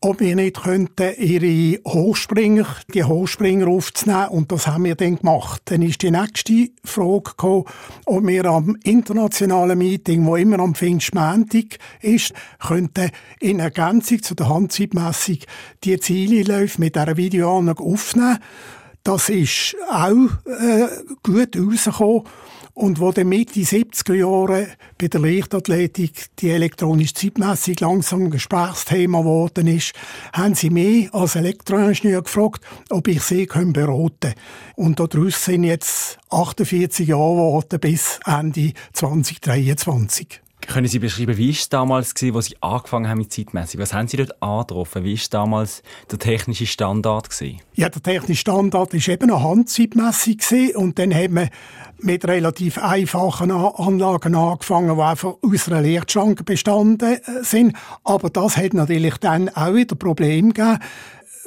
ob 0.00 0.20
wir 0.20 0.36
nicht 0.36 0.62
könnten, 0.62 1.14
ihre 1.18 1.80
Hochspringer, 1.84 2.66
die 2.94 3.02
Hochspringer 3.02 3.66
aufzunehmen. 3.66 4.28
Und 4.28 4.52
das 4.52 4.66
haben 4.66 4.84
wir 4.84 4.94
dann 4.94 5.16
gemacht. 5.16 5.62
Dann 5.66 5.82
ist 5.82 6.02
die 6.02 6.10
nächste 6.10 6.68
Frage 6.84 7.22
gekommen, 7.22 7.64
ob 8.06 8.26
wir 8.26 8.44
am 8.44 8.76
internationalen 8.84 9.78
Meeting, 9.78 10.24
wo 10.24 10.36
immer 10.36 10.60
am 10.60 10.74
Pfingstmontag 10.74 11.78
ist, 12.00 12.32
könnten 12.60 13.10
in 13.40 13.58
Ergänzung 13.58 14.22
zu 14.22 14.34
der 14.34 14.48
Handzeitmessung 14.48 15.38
die 15.82 15.98
Zielläufe 15.98 16.80
mit 16.80 16.94
dieser 16.94 17.16
Videoanlage 17.16 17.82
aufnehmen. 17.82 18.38
Das 19.02 19.28
ist 19.28 19.74
auch 19.90 20.28
äh, 20.46 20.88
gut 21.22 21.56
rausgekommen. 21.56 22.24
Und 22.78 23.00
wo 23.00 23.10
dann 23.10 23.28
Mitte 23.28 23.58
70er 23.58 24.14
Jahre 24.14 24.68
bei 24.98 25.08
der 25.08 25.20
Leichtathletik 25.20 26.26
die 26.38 26.50
elektronische 26.50 27.12
Zeitmessung 27.12 27.74
langsam 27.80 28.22
ein 28.22 28.30
Gesprächsthema 28.30 29.18
geworden 29.18 29.66
ist, 29.66 29.94
haben 30.32 30.54
sie 30.54 30.70
mich 30.70 31.12
als 31.12 31.34
Elektroingenieur 31.34 32.22
gefragt, 32.22 32.64
ob 32.90 33.08
ich 33.08 33.20
sie 33.22 33.46
beraten 33.46 34.16
kann. 34.20 34.34
Und 34.76 35.00
daraus 35.00 35.44
sind 35.44 35.64
jetzt 35.64 36.20
48 36.30 37.08
Jahre 37.08 37.34
geworden 37.34 37.80
bis 37.80 38.20
Ende 38.24 38.72
2023. 38.92 40.40
Können 40.68 40.86
Sie 40.86 40.98
beschreiben, 40.98 41.38
wie 41.38 41.46
war 41.48 41.54
es 41.54 41.68
damals, 41.70 42.14
gewesen, 42.14 42.36
als 42.36 42.46
Sie 42.46 42.56
angefangen 42.60 43.08
haben 43.08 43.16
mit 43.16 43.32
Zeitmessung? 43.32 43.80
Was 43.80 43.94
haben 43.94 44.06
Sie 44.06 44.18
dort 44.18 44.42
angetroffen? 44.42 45.02
Wie 45.02 45.16
war 45.16 45.24
damals 45.30 45.82
der 46.10 46.18
technische 46.18 46.66
Standard? 46.66 47.30
Gewesen? 47.30 47.62
Ja, 47.74 47.88
der 47.88 48.02
technische 48.02 48.42
Standard 48.42 48.92
war 48.92 49.08
eben 49.08 49.30
eine 49.30 49.42
Handzeitmessung 49.42 50.36
und 50.74 50.98
dann 50.98 51.14
haben 51.14 51.36
wir 51.36 51.48
mit 52.00 52.28
relativ 52.28 52.76
einfachen 52.76 53.50
Anlagen 53.50 54.34
angefangen, 54.34 54.94
die 54.94 55.02
einfach 55.02 55.34
aus 55.40 55.68
einer 55.68 55.80
Lichtschranke 55.80 56.44
bestanden 56.44 57.14
äh, 57.14 57.20
sind. 57.42 57.74
Aber 58.04 58.28
das 58.28 58.58
hat 58.58 58.74
natürlich 58.74 59.16
dann 59.16 59.48
auch 59.48 59.74
wieder 59.74 59.96
Probleme 59.96 60.52
gegeben 60.52 60.80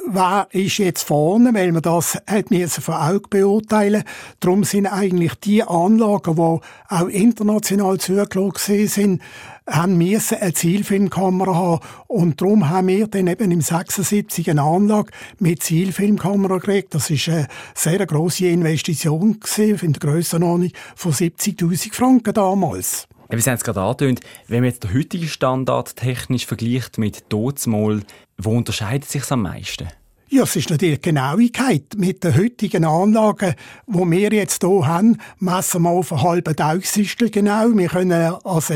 wer 0.08 0.48
ist 0.50 0.78
jetzt 0.78 1.02
vorne, 1.02 1.54
weil 1.54 1.72
man 1.72 1.82
das 1.82 2.18
hat 2.26 2.50
müssen 2.50 2.82
von 2.82 2.94
Augen 2.94 3.28
beurteilen. 3.30 4.04
Darum 4.40 4.64
sind 4.64 4.86
eigentlich 4.86 5.34
die 5.36 5.62
Anlagen, 5.62 6.36
die 6.36 6.60
auch 6.94 7.08
international 7.08 7.98
zugelassen 7.98 8.88
sind, 8.88 9.22
haben 9.66 9.96
müssen 9.96 10.38
eine 10.38 10.52
Zielfilmkamera 10.52 11.54
haben. 11.54 11.80
Und 12.08 12.40
darum 12.40 12.68
haben 12.68 12.88
wir 12.88 13.06
dann 13.06 13.26
eben 13.26 13.50
im 13.50 13.60
76 13.60 14.50
eine 14.50 14.62
Anlage 14.62 15.12
mit 15.38 15.62
Zielfilmkamera 15.62 16.58
gekriegt. 16.58 16.94
Das 16.94 17.10
ist 17.10 17.28
eine 17.28 17.48
sehr 17.74 18.04
grosse 18.06 18.48
Investition 18.48 19.38
in 19.58 19.92
der 19.92 20.00
Grössenordnung 20.00 20.72
von 20.96 21.12
70.000 21.12 21.94
Franken 21.94 22.34
damals. 22.34 23.06
Ja, 23.32 23.38
wir 23.38 23.44
haben 23.44 23.54
es 23.54 23.64
gerade 23.64 23.80
angetönt, 23.80 24.20
wenn 24.46 24.60
man 24.60 24.68
jetzt 24.68 24.84
den 24.84 24.92
heutigen 24.92 25.26
Standard 25.26 25.96
technisch 25.96 26.44
vergleicht 26.44 26.98
mit 26.98 27.30
Totsmol, 27.30 28.02
wo 28.38 28.56
unterscheidet 28.56 29.08
sich 29.08 29.30
am 29.30 29.42
meisten? 29.42 29.88
Ja, 30.28 30.44
es 30.44 30.56
ist 30.56 30.70
natürlich 30.70 31.02
die 31.02 31.10
Genauigkeit. 31.10 31.84
Mit 31.98 32.24
den 32.24 32.34
heutigen 32.34 32.86
Anlagen, 32.86 33.54
die 33.86 33.98
wir 33.98 34.32
jetzt 34.32 34.62
hier 34.62 34.86
haben, 34.86 35.18
messen 35.38 35.82
wir 35.82 35.90
auf 35.90 36.10
einen 36.10 36.22
halben 36.22 36.56
Tausendstel 36.56 37.28
genau. 37.28 37.68
Wir 37.76 37.88
können 37.88 38.34
also 38.42 38.74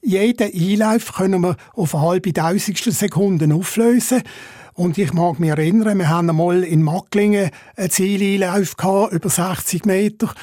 jeden 0.00 0.50
Einlauf 0.50 1.12
können 1.12 1.42
wir 1.42 1.56
auf 1.74 1.94
eine 1.94 2.04
halbe 2.04 2.32
Tausendstel 2.32 2.94
Sekunden 2.94 3.52
auflösen. 3.52 4.22
Und 4.74 4.98
ich 4.98 5.12
mag 5.12 5.38
mich 5.38 5.50
erinnern, 5.50 5.98
wir 5.98 6.08
haben 6.08 6.28
einmal 6.28 6.64
in 6.64 6.82
Macklingen 6.82 7.50
einen 7.76 7.90
Zieleinlauf 7.90 8.76
gehabt, 8.76 9.12
über 9.12 9.28
60 9.28 9.84
Meter. 9.84 10.34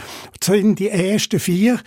Sind 0.41 0.79
die 0.79 0.89
ersten 0.89 1.39
vier 1.39 1.79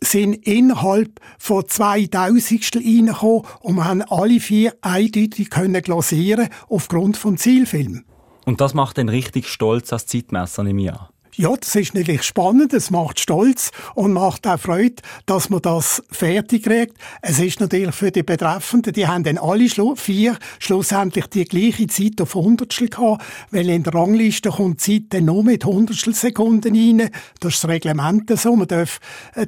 sind 0.00 0.34
innerhalb 0.46 1.20
von 1.38 1.66
zwei 1.68 2.06
Tausendstel 2.06 2.82
reingekommen 2.82 3.42
und 3.60 3.76
wir 3.76 3.84
haben 3.84 4.02
alle 4.02 4.40
vier 4.40 4.74
eindeutig 4.82 5.48
können 5.48 5.80
glasieren 5.80 6.48
aufgrund 6.68 7.16
vom 7.16 7.36
Zielfilm. 7.36 8.04
Und 8.44 8.60
das 8.60 8.74
macht 8.74 8.96
den 8.96 9.08
richtig 9.08 9.48
stolz 9.48 9.92
als 9.92 10.06
Zeitmesser, 10.06 10.64
ich 10.64 10.92
an. 10.92 11.06
Ja, 11.38 11.54
das 11.54 11.74
ist 11.74 11.92
natürlich 11.92 12.22
spannend, 12.22 12.72
es 12.72 12.90
macht 12.90 13.20
stolz 13.20 13.70
und 13.94 14.14
macht 14.14 14.46
auch 14.46 14.58
Freude, 14.58 15.02
dass 15.26 15.50
man 15.50 15.60
das 15.60 16.02
fertig 16.10 16.62
kriegt. 16.62 16.96
Es 17.20 17.38
ist 17.38 17.60
natürlich 17.60 17.94
für 17.94 18.10
die 18.10 18.22
Betreffenden, 18.22 18.94
die 18.94 19.06
haben 19.06 19.22
dann 19.22 19.36
alle 19.36 19.68
vier 19.96 20.38
schlussendlich 20.58 21.26
die 21.26 21.44
gleiche 21.44 21.88
Zeit 21.88 22.22
auf 22.22 22.34
Hundertstel 22.36 22.88
gehabt, 22.88 23.22
weil 23.50 23.68
in 23.68 23.82
der 23.82 23.92
Rangliste 23.92 24.48
kommt 24.48 24.86
die 24.86 25.02
Zeit 25.02 25.02
dann 25.10 25.26
nur 25.26 25.44
mit 25.44 25.66
Hundertstel 25.66 26.14
Sekunden 26.14 26.74
rein. 26.74 27.10
Das 27.40 27.56
ist 27.56 27.64
das 27.64 27.70
Reglement 27.70 28.30
so. 28.38 28.56
Man 28.56 28.68
darf 28.68 28.98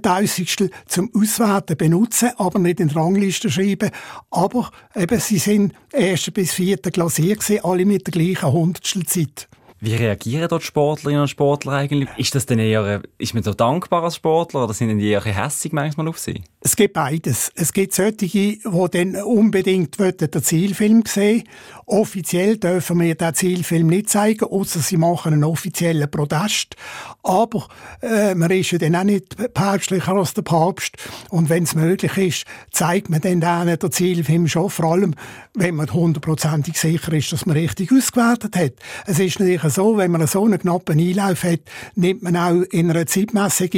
Tausendstel 0.03 0.71
zum 0.85 1.11
Auswerten 1.15 1.79
benutzen, 1.79 2.33
aber 2.37 2.59
nicht 2.59 2.81
in 2.81 2.89
die 2.89 2.95
Rangliste 2.97 3.51
schreiben. 3.51 3.89
Aber 4.31 4.71
eben, 4.95 5.21
sie 5.21 5.39
sind 5.39 5.73
erste 5.91 6.33
bis 6.33 6.53
vierte 6.53 6.91
glasiert 6.91 7.41
gewesen, 7.41 7.65
alle 7.65 7.87
mit 7.87 8.07
der 8.07 8.13
gleichen 8.13 8.53
Hundertstel 8.53 9.07
Zeit. 9.07 9.49
Wie 9.81 9.95
reagieren 9.95 10.49
dort 10.49 10.65
Sportlerinnen 10.65 11.23
und 11.23 11.29
Sportler 11.29 11.73
eigentlich? 11.73 12.09
Ist 12.17 12.35
das 12.35 12.47
denn 12.47 12.59
eher, 12.59 13.01
ist 13.17 13.35
man 13.35 13.45
so 13.45 13.55
dankbar 13.55 14.03
als 14.03 14.17
Sportler 14.17 14.65
oder 14.65 14.75
sind 14.75 14.99
die 14.99 15.09
eher 15.09 15.25
hässig 15.25 15.73
manchmal 15.73 16.09
auf 16.09 16.19
sie? 16.19 16.43
Es 16.61 16.75
gibt 16.75 16.95
beides. 16.95 17.53
Es 17.55 17.73
gibt 17.73 17.95
solche, 17.95 18.27
die 18.27 18.61
dann 18.91 19.17
unbedingt 19.17 19.99
den 19.99 20.43
Zielfilm 20.43 21.05
sehen 21.07 21.45
Offiziell 21.89 22.59
dürfen 22.59 23.01
wir 23.01 23.15
den 23.15 23.33
Zielfilm 23.33 23.87
nicht 23.87 24.11
zeigen, 24.11 24.45
außer 24.45 24.81
sie 24.81 24.99
machen 24.99 25.33
einen 25.33 25.45
offiziellen 25.45 26.11
Protest. 26.11 26.77
Aber 27.23 27.67
äh, 28.03 28.35
man 28.35 28.51
ist 28.51 28.73
ja 28.73 28.79
dann 28.79 28.95
auch 28.95 29.05
nicht 29.05 29.55
päpstlicher 29.55 30.13
als 30.13 30.35
der 30.35 30.43
Papst. 30.43 30.97
Und 31.31 31.49
wenn 31.49 31.63
es 31.63 31.75
möglich 31.75 32.19
ist, 32.19 32.45
zeigt 32.73 33.09
man 33.09 33.23
dann 33.23 33.41
denen 33.41 33.79
den 33.79 33.91
Zielfilm 33.91 34.49
schon, 34.49 34.69
vor 34.69 34.85
allem, 34.85 35.15
wenn 35.55 35.77
man 35.77 35.91
hundertprozentig 35.91 36.79
sicher 36.79 37.11
ist, 37.15 37.33
dass 37.33 37.47
man 37.47 37.57
richtig 37.57 37.91
ausgewertet 37.91 38.55
hat. 38.55 38.75
Es 39.07 39.19
ist 39.19 39.41
natürlich 39.41 39.65
so, 39.71 39.97
wenn 39.97 40.11
man 40.11 40.27
so 40.27 40.45
einen 40.45 40.59
knappen 40.59 40.99
Einlauf 40.99 41.45
hat, 41.45 41.61
nimmt 41.95 42.23
man 42.23 42.37
auch 42.37 42.63
in 42.71 42.91
einer 42.91 43.07
Zeitmesse 43.07 43.69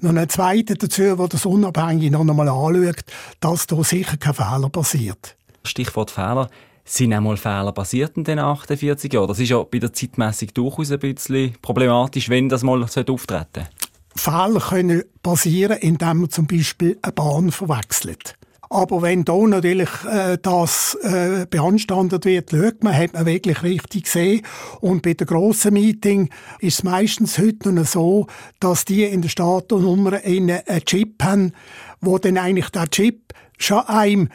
noch 0.00 0.10
einen 0.10 0.28
zweiten 0.28 0.78
dazu, 0.78 1.16
der 1.16 1.28
das 1.28 1.46
unabhängig 1.46 2.10
noch 2.10 2.20
einmal 2.20 2.48
anschaut, 2.48 3.04
dass 3.40 3.66
da 3.66 3.82
sicher 3.82 4.16
kein 4.16 4.34
Fehler 4.34 4.68
passiert. 4.68 5.36
Stichwort 5.64 6.10
Fehler. 6.10 6.48
Sind 6.84 7.12
einmal 7.12 7.36
Fehler 7.36 7.72
passiert 7.72 8.16
in 8.16 8.22
den 8.22 8.38
48 8.38 9.12
Jahren? 9.12 9.26
Das 9.26 9.40
ist 9.40 9.48
ja 9.48 9.60
bei 9.64 9.80
der 9.80 9.92
Zeitmessung 9.92 10.48
durchaus 10.54 10.92
ein 10.92 11.00
bisschen 11.00 11.54
problematisch, 11.60 12.28
wenn 12.28 12.48
das 12.48 12.62
mal 12.62 12.80
auftreten 12.80 13.16
sollte. 13.28 13.68
Fehler 14.14 14.60
können 14.60 15.02
passieren, 15.22 15.78
indem 15.78 16.18
man 16.20 16.30
zum 16.30 16.46
Beispiel 16.46 16.96
eine 17.02 17.12
Bahn 17.12 17.50
verwechselt. 17.50 18.36
Aber 18.68 19.02
wenn 19.02 19.24
da 19.24 19.36
natürlich 19.36 19.88
äh, 20.10 20.38
das 20.40 20.96
äh, 21.02 21.46
beanstandet 21.48 22.24
wird, 22.24 22.50
schaut 22.50 22.82
man, 22.82 22.96
hat 22.96 23.14
man 23.14 23.26
wirklich 23.26 23.62
richtig 23.62 24.04
gesehen. 24.04 24.42
Und 24.80 25.02
bei 25.02 25.14
den 25.14 25.26
grossen 25.26 25.74
Meeting 25.74 26.30
ist 26.60 26.78
es 26.78 26.84
meistens 26.84 27.38
heute 27.38 27.72
noch 27.72 27.86
so, 27.86 28.26
dass 28.60 28.84
die 28.84 29.04
in 29.04 29.22
der 29.22 29.28
Startnummer 29.28 30.20
einen 30.24 30.60
Chip 30.84 31.22
haben, 31.22 31.52
wo 32.00 32.18
dann 32.18 32.38
eigentlich 32.38 32.70
der 32.70 32.88
Chip 32.88 33.32
schon 33.58 33.80
einem 33.86 34.28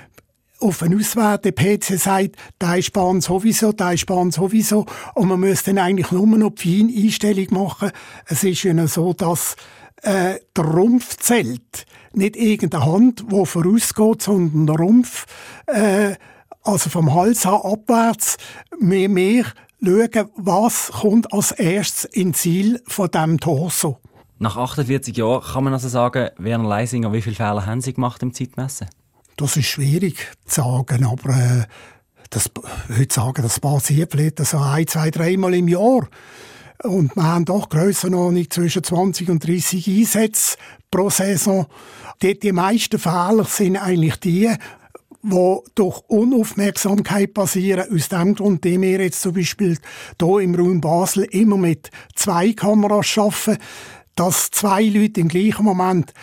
auf 0.61 0.83
einen 0.83 1.00
Auswerte-PC 1.00 1.97
sagt, 1.97 2.35
da 2.59 2.75
ist 2.75 2.93
Bahn 2.93 3.19
sowieso, 3.21 3.71
da 3.71 3.91
ist 3.91 4.05
Bahn 4.05 4.31
sowieso. 4.31 4.85
Und 5.15 5.27
man 5.27 5.39
muss 5.39 5.63
dann 5.63 5.79
eigentlich 5.79 6.11
nur 6.11 6.25
noch 6.27 6.51
die 6.51 6.79
Feineinstellung 6.79 7.47
machen. 7.50 7.91
Es 8.27 8.43
ist 8.43 8.63
ja 8.63 8.88
so, 8.88 9.13
dass 9.13 9.55
äh, 10.01 10.39
der 10.55 10.63
Rumpf 10.63 11.17
zählt. 11.17 11.86
Nicht 12.13 12.36
irgendeine 12.36 12.86
Hand, 12.86 13.25
die 13.31 13.46
vorausgeht, 13.46 14.22
sondern 14.22 14.67
der 14.67 14.75
Rumpf, 14.75 15.25
äh, 15.67 16.15
also 16.63 16.89
vom 16.89 17.13
Hals 17.13 17.46
an 17.46 17.62
abwärts, 17.62 18.38
mehr, 18.79 19.10
mehr 19.10 19.46
schauen, 19.84 20.29
was 20.36 20.91
kommt 20.91 21.34
als 21.34 21.51
erstes 21.51 22.05
ins 22.05 22.39
Ziel 22.39 22.81
von 22.88 23.10
diesem 23.10 23.39
Torso. 23.39 24.00
Nach 24.39 24.58
48 24.58 25.15
Jahren 25.15 25.43
kann 25.43 25.63
man 25.63 25.74
also 25.74 25.88
sagen, 25.88 26.29
Werner 26.38 26.67
Leisinger, 26.67 27.13
wie 27.13 27.22
viele 27.22 27.36
Fehler 27.36 27.65
haben 27.65 27.81
Sie 27.81 27.93
gemacht 27.93 28.24
im 28.24 28.34
Zeitmessen? 28.34 28.88
Das 29.38 29.55
ist 29.55 29.67
schwierig 29.67 30.31
zu 30.46 30.62
sagen, 30.62 31.05
aber 31.05 31.29
äh, 31.29 31.65
das, 32.29 32.50
ich 32.89 32.98
würde 32.98 33.13
sagen, 33.13 33.43
das 33.43 33.60
passiert 33.60 34.12
vielleicht 34.12 34.43
so 34.46 34.58
ein, 34.58 34.88
zwei, 34.88 35.12
dreimal 35.12 35.53
im 35.53 35.67
Jahr. 35.67 36.08
Und 36.83 37.15
wir 37.15 37.23
haben 37.23 37.45
doch 37.45 37.69
Grössenordnung 37.69 38.50
zwischen 38.50 38.83
20 38.83 39.29
und 39.29 39.45
30 39.45 39.88
Einsätze 39.88 40.57
pro 40.89 41.09
Saison. 41.09 41.67
Die, 42.21 42.39
die 42.39 42.51
meisten 42.51 43.00
Fehler 43.00 43.45
sind 43.45 43.77
eigentlich 43.77 44.15
die, 44.17 44.51
die 45.23 45.57
durch 45.75 46.01
Unaufmerksamkeit 46.07 47.33
passieren. 47.33 47.85
Aus 47.93 48.09
dem 48.09 48.35
Grund, 48.35 48.63
den 48.63 48.81
wir 48.81 49.00
jetzt 49.00 49.21
zum 49.21 49.33
Beispiel 49.33 49.77
hier 50.19 50.39
im 50.39 50.55
Raum 50.55 50.81
Basel 50.81 51.23
immer 51.25 51.57
mit 51.57 51.91
zwei 52.15 52.53
Kameras 52.53 53.17
arbeiten, 53.17 53.61
dass 54.15 54.50
zwei 54.51 54.83
Leute 54.83 55.21
im 55.21 55.27
gleichen 55.27 55.63
Moment 55.63 56.13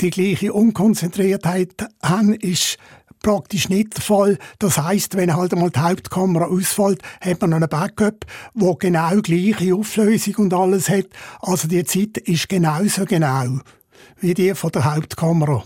die 0.00 0.10
gleiche 0.10 0.52
Unkonzentriertheit 0.52 1.86
haben, 2.02 2.34
ist 2.34 2.78
praktisch 3.24 3.68
nicht 3.68 3.96
der 3.96 4.02
Fall. 4.02 4.38
Das 4.60 4.78
heißt, 4.78 5.16
wenn 5.16 5.34
halt 5.34 5.52
einmal 5.52 5.70
die 5.70 5.80
Hauptkamera 5.80 6.44
ausfällt, 6.44 7.02
hat 7.20 7.40
man 7.40 7.54
einen 7.54 7.68
Backup, 7.68 8.24
wo 8.52 8.76
genau 8.76 9.20
gleiche 9.20 9.74
Auflösung 9.74 10.36
und 10.36 10.54
alles 10.54 10.88
hat. 10.88 11.06
Also 11.40 11.66
die 11.66 11.82
Zeit 11.84 12.18
ist 12.18 12.48
genauso 12.48 13.04
genau 13.04 13.58
wie 14.20 14.34
die 14.34 14.54
von 14.54 14.70
der 14.70 14.94
Hauptkamera. 14.94 15.64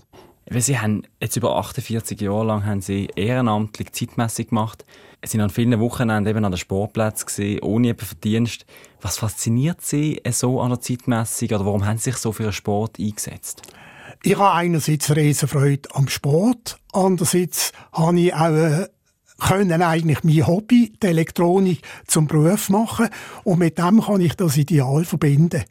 Sie 0.51 0.79
haben 0.79 1.03
jetzt 1.21 1.37
über 1.37 1.57
48 1.57 2.19
Jahre 2.21 2.47
lang 2.47 2.65
haben 2.65 2.81
Sie 2.81 3.09
ehrenamtlich 3.15 3.93
Zeitmessung 3.93 4.47
gemacht. 4.47 4.87
Sie 5.23 5.33
sind 5.33 5.41
an 5.41 5.51
vielen 5.51 5.79
Wochenenden 5.79 6.31
eben 6.31 6.45
an 6.45 6.53
den 6.53 6.59
Sportplätzen 6.59 7.59
ohne 7.61 7.95
Verdienst. 7.95 8.65
Was 9.03 9.19
fasziniert 9.19 9.83
Sie 9.83 10.23
so 10.31 10.61
an 10.63 10.71
der 10.71 10.81
Zeitmessung 10.81 11.49
oder 11.49 11.67
warum 11.67 11.85
haben 11.85 11.99
Sie 11.99 12.11
sich 12.11 12.17
so 12.17 12.33
für 12.33 12.45
einen 12.45 12.53
Sport 12.53 12.99
eingesetzt? 12.99 13.63
Ich 14.23 14.37
habe 14.37 14.53
einerseits 14.53 15.15
Riesenfreude 15.15 15.89
am 15.95 16.09
Sport, 16.09 16.79
andererseits 16.93 17.73
habe 17.93 18.19
ich 18.19 18.35
auch 18.35 18.51
äh, 18.51 18.89
können 19.39 19.83
eigentlich 19.83 20.25
mein 20.25 20.47
Hobby, 20.47 20.93
die 21.01 21.07
Elektronik, 21.07 21.83
zum 22.07 22.27
Beruf 22.27 22.69
machen 22.69 23.09
und 23.45 23.61
mit 23.61 23.79
dem 23.79 24.03
kann 24.03 24.21
ich 24.21 24.35
das 24.35 24.57
Ideal 24.57 25.05
verbinden. 25.05 25.65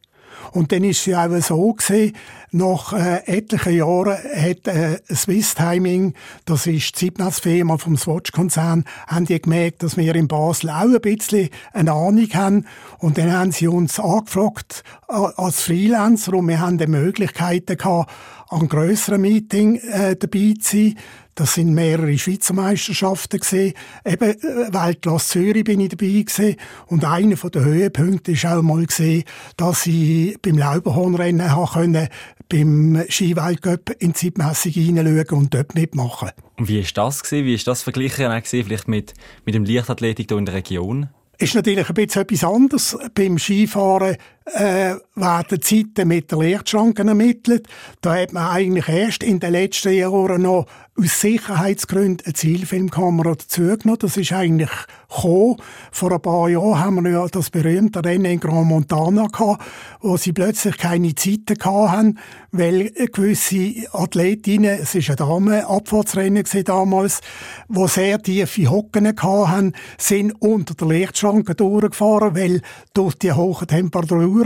Und 0.52 0.72
dann 0.72 0.84
ist 0.84 1.00
es 1.00 1.06
ja 1.08 1.26
auch 1.26 1.42
so 1.42 1.74
gewesen, 1.74 2.16
nach 2.52 2.94
äh, 2.94 3.26
etlichen 3.26 3.76
Jahren 3.76 4.18
hat 4.18 4.68
äh, 4.68 5.00
Swiss 5.14 5.56
Timing, 5.56 6.14
das 6.46 6.68
ist 6.68 7.02
die 7.02 7.08
Zeitmessfirma 7.08 7.78
vom 7.78 7.98
Swatch-Konzern, 7.98 8.86
haben 9.08 9.26
die 9.26 9.42
gemerkt, 9.42 9.84
dass 9.84 9.98
wir 9.98 10.16
in 10.16 10.28
Basel 10.28 10.70
auch 10.70 10.84
ein 10.84 11.02
bisschen 11.02 11.50
eine 11.74 11.92
Ahnung 11.92 12.30
haben. 12.34 12.68
Und 13.00 13.18
dann 13.18 13.32
haben 13.32 13.52
sie 13.52 13.68
uns 13.68 14.00
angefragt 14.00 14.84
äh, 15.10 15.14
als 15.14 15.62
Freelancer 15.62 16.34
und 16.36 16.48
wir 16.48 16.60
haben 16.60 16.78
die 16.78 16.88
Möglichkeiten 16.88 17.78
gehabt, 17.78 18.12
an 18.50 18.68
grösseren 18.68 19.22
Meeting 19.22 19.76
äh, 19.76 20.16
dabei 20.16 20.54
zu 20.60 20.78
sein. 20.78 20.96
Das 21.36 21.54
sind 21.54 21.74
mehrere 21.74 22.18
Schweizer 22.18 22.54
Meisterschaften 22.56 23.40
gesehen. 23.40 23.74
Eben 24.04 24.32
äh, 24.32 24.74
Weltklasse 24.74 25.40
Zürich 25.40 25.64
bin 25.64 25.80
ich 25.82 25.90
dabei 25.90 26.08
gewesen. 26.08 26.56
Und 26.88 27.06
einer 27.06 27.36
der 27.36 27.64
Höhepunkte 27.64 28.32
ist 28.32 28.46
auch 28.46 28.64
mal 28.64 28.86
gesehen, 28.86 29.24
dass 29.56 29.86
ich 29.86 30.42
beim 30.42 30.58
Lauberhornrennen 30.58 31.52
können 31.72 32.08
beim 32.50 33.04
Skiweltcup 33.10 33.92
in 34.00 34.14
die 34.14 34.14
Zeitmessung 34.14 34.72
hineinschauen 34.72 35.40
und 35.40 35.54
dort 35.54 35.76
mitmachen. 35.76 36.32
Und 36.58 36.68
wie 36.68 36.80
ist 36.80 36.98
das 36.98 37.22
gewesen? 37.22 37.46
Wie 37.46 37.54
ist 37.54 37.68
das 37.68 37.84
verglichen 37.84 38.32
vielleicht 38.44 38.88
mit, 38.88 39.14
mit 39.46 39.54
dem 39.54 39.66
Leichtathletik 39.66 40.30
hier 40.30 40.38
in 40.38 40.46
der 40.46 40.56
Region? 40.56 41.10
Ist 41.38 41.54
natürlich 41.54 41.88
ein 41.88 41.94
bisschen 41.94 42.24
etwas 42.24 42.44
anderes. 42.44 42.98
Beim 43.14 43.38
Skifahren 43.38 44.18
äh, 44.54 44.96
werden 45.16 45.62
Zeiten 45.62 46.08
mit 46.08 46.32
der 46.32 46.40
Lichtschranken 46.40 47.08
ermittelt. 47.08 47.68
Da 48.02 48.16
hat 48.16 48.34
man 48.34 48.50
eigentlich 48.50 48.88
erst 48.88 49.24
in 49.24 49.40
den 49.40 49.52
letzten 49.52 49.94
Jahren 49.94 50.44
noch 50.44 50.66
aus 51.00 51.22
Sicherheitsgründen 51.22 52.26
eine 52.26 52.34
Zielfilmkamera 52.34 53.36
dazugenommen. 53.36 54.00
Das 54.00 54.18
ist 54.18 54.32
eigentlich 54.32 54.72
gekommen. 55.10 55.58
Vor 55.92 56.12
ein 56.12 56.22
paar 56.22 56.50
Jahren 56.50 56.80
haben 56.80 57.04
wir 57.04 57.12
ja 57.12 57.28
das 57.28 57.52
berühmte 57.52 58.04
Rennen 58.04 58.26
in 58.26 58.40
Grand 58.40 58.68
Montana 58.68 59.28
gehabt, 59.28 59.64
wo 60.02 60.18
sie 60.18 60.34
plötzlich 60.34 60.78
keine 60.78 61.14
Zeiten 61.14 61.64
hatten, 61.64 62.20
weil 62.52 62.90
gewisse 63.14 63.88
Athletinnen, 63.92 64.80
es 64.82 64.96
ist 64.96 65.10
ein 65.12 65.18
Damen-Abfahrtsrennen 65.18 66.44
damals, 66.66 67.22
wo 67.68 67.88
sehr 67.88 68.22
tiefe 68.22 68.70
Hocken 68.70 69.08
hatten, 69.08 69.74
sind 70.00 70.34
unter 70.42 70.74
der 70.74 70.88
Lichtschranke 70.88 71.54
durchgefahren, 71.54 72.36
weil 72.36 72.62
durch 72.94 73.16
die 73.16 73.34
hohen 73.34 73.68
Temperaturen 73.68 74.37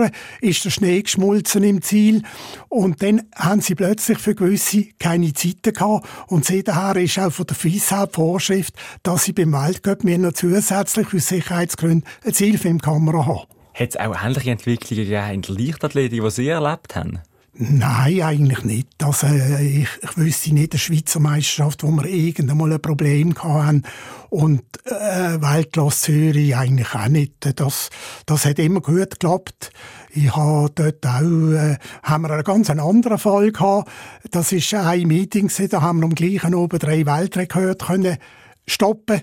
ist 0.41 0.65
der 0.65 0.69
Schnee 0.69 1.01
geschmolzen 1.01 1.63
im 1.63 1.81
Ziel. 1.81 2.23
Und 2.69 3.01
dann 3.01 3.23
haben 3.35 3.61
sie 3.61 3.75
plötzlich 3.75 4.17
für 4.17 4.35
gewisse 4.35 4.85
keine 4.99 5.33
Zeiten 5.33 5.73
gehabt. 5.73 6.07
Und 6.27 6.45
seither 6.45 6.95
ist 6.97 7.19
auch 7.19 7.31
von 7.31 7.45
der 7.47 7.55
die 7.55 8.13
Vorschrift, 8.13 8.73
dass 9.03 9.25
sie 9.25 9.33
beim 9.33 9.53
Weltcup 9.53 10.03
mir 10.03 10.17
noch 10.17 10.33
zusätzlich 10.33 11.13
aus 11.13 11.27
Sicherheitsgründen 11.27 12.03
eine 12.23 12.33
Zielfilmkamera 12.33 13.25
haben. 13.25 13.47
Hat 13.73 13.89
es 13.89 13.97
auch 13.97 14.15
ähnliche 14.23 14.51
Entwicklungen 14.51 15.05
in 15.05 15.41
der 15.41 15.55
Leichtathletik, 15.55 16.21
die 16.21 16.29
Sie 16.29 16.47
erlebt 16.47 16.95
haben? 16.95 17.19
Nein, 17.63 18.23
eigentlich 18.23 18.63
nicht. 18.63 19.03
Also, 19.03 19.27
ich, 19.27 19.87
ich 20.01 20.17
wüsste 20.17 20.51
nicht 20.51 20.73
eine 20.73 20.79
Schweizer 20.79 21.19
Meisterschaft, 21.19 21.83
wo 21.83 21.91
wir 21.91 22.05
irgendwann 22.05 22.73
ein 22.73 22.81
Problem 22.81 23.35
hatten. 23.37 23.83
Und 24.29 24.63
äh, 24.85 25.39
Weltklasse 25.39 26.05
Zürich 26.05 26.55
eigentlich 26.55 26.95
auch 26.95 27.07
nicht. 27.07 27.33
Das, 27.59 27.91
das 28.25 28.45
hat 28.45 28.57
immer 28.57 28.81
gut 28.81 29.11
geklappt. 29.11 29.69
Ich 30.09 30.35
habe 30.35 30.71
dort 30.73 31.05
auch, 31.05 31.51
äh, 31.51 31.77
haben 32.01 32.23
wir 32.23 32.31
einen 32.31 32.43
ganz 32.43 32.71
anderen 32.71 33.19
Fall 33.19 33.51
gehabt. 33.51 33.91
Das 34.31 34.51
ist 34.51 34.73
ein 34.73 35.07
Meeting, 35.07 35.51
da 35.69 35.83
haben 35.83 35.99
wir 35.99 36.05
am 36.05 36.15
gleichen 36.15 36.55
oben 36.55 36.79
drei 36.79 37.05
Weltrekorde 37.05 37.85
können 37.85 38.17
stoppen. 38.65 39.21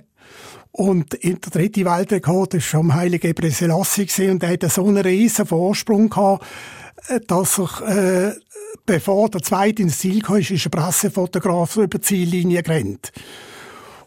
Und 0.71 1.15
in 1.15 1.41
der 1.41 1.51
dritten 1.51 1.87
Weltrekord 1.87 2.55
war 2.55 2.61
vom 2.61 2.95
Heiligen 2.95 3.35
Gebre 3.35 3.51
Selassie 3.51 4.31
und 4.31 4.45
er 4.45 4.53
hatte 4.53 4.69
so 4.69 4.87
einen 4.87 4.99
riesen 4.99 5.45
Vorsprung 5.45 6.09
gehabt, 6.09 6.45
äh, 6.45 6.78
dass 7.27 7.59
er, 7.59 8.29
äh, 8.29 8.35
bevor 8.87 9.29
der 9.29 9.43
Zweite 9.43 9.83
ins 9.83 9.99
Ziel 9.99 10.23
kam, 10.23 10.37
ist 10.37 10.51
ein 10.51 10.71
Pressefotograf 10.71 11.77
über 11.77 11.99
die 11.99 12.01
Ziellinie 12.01 12.63
gerannt. 12.63 13.13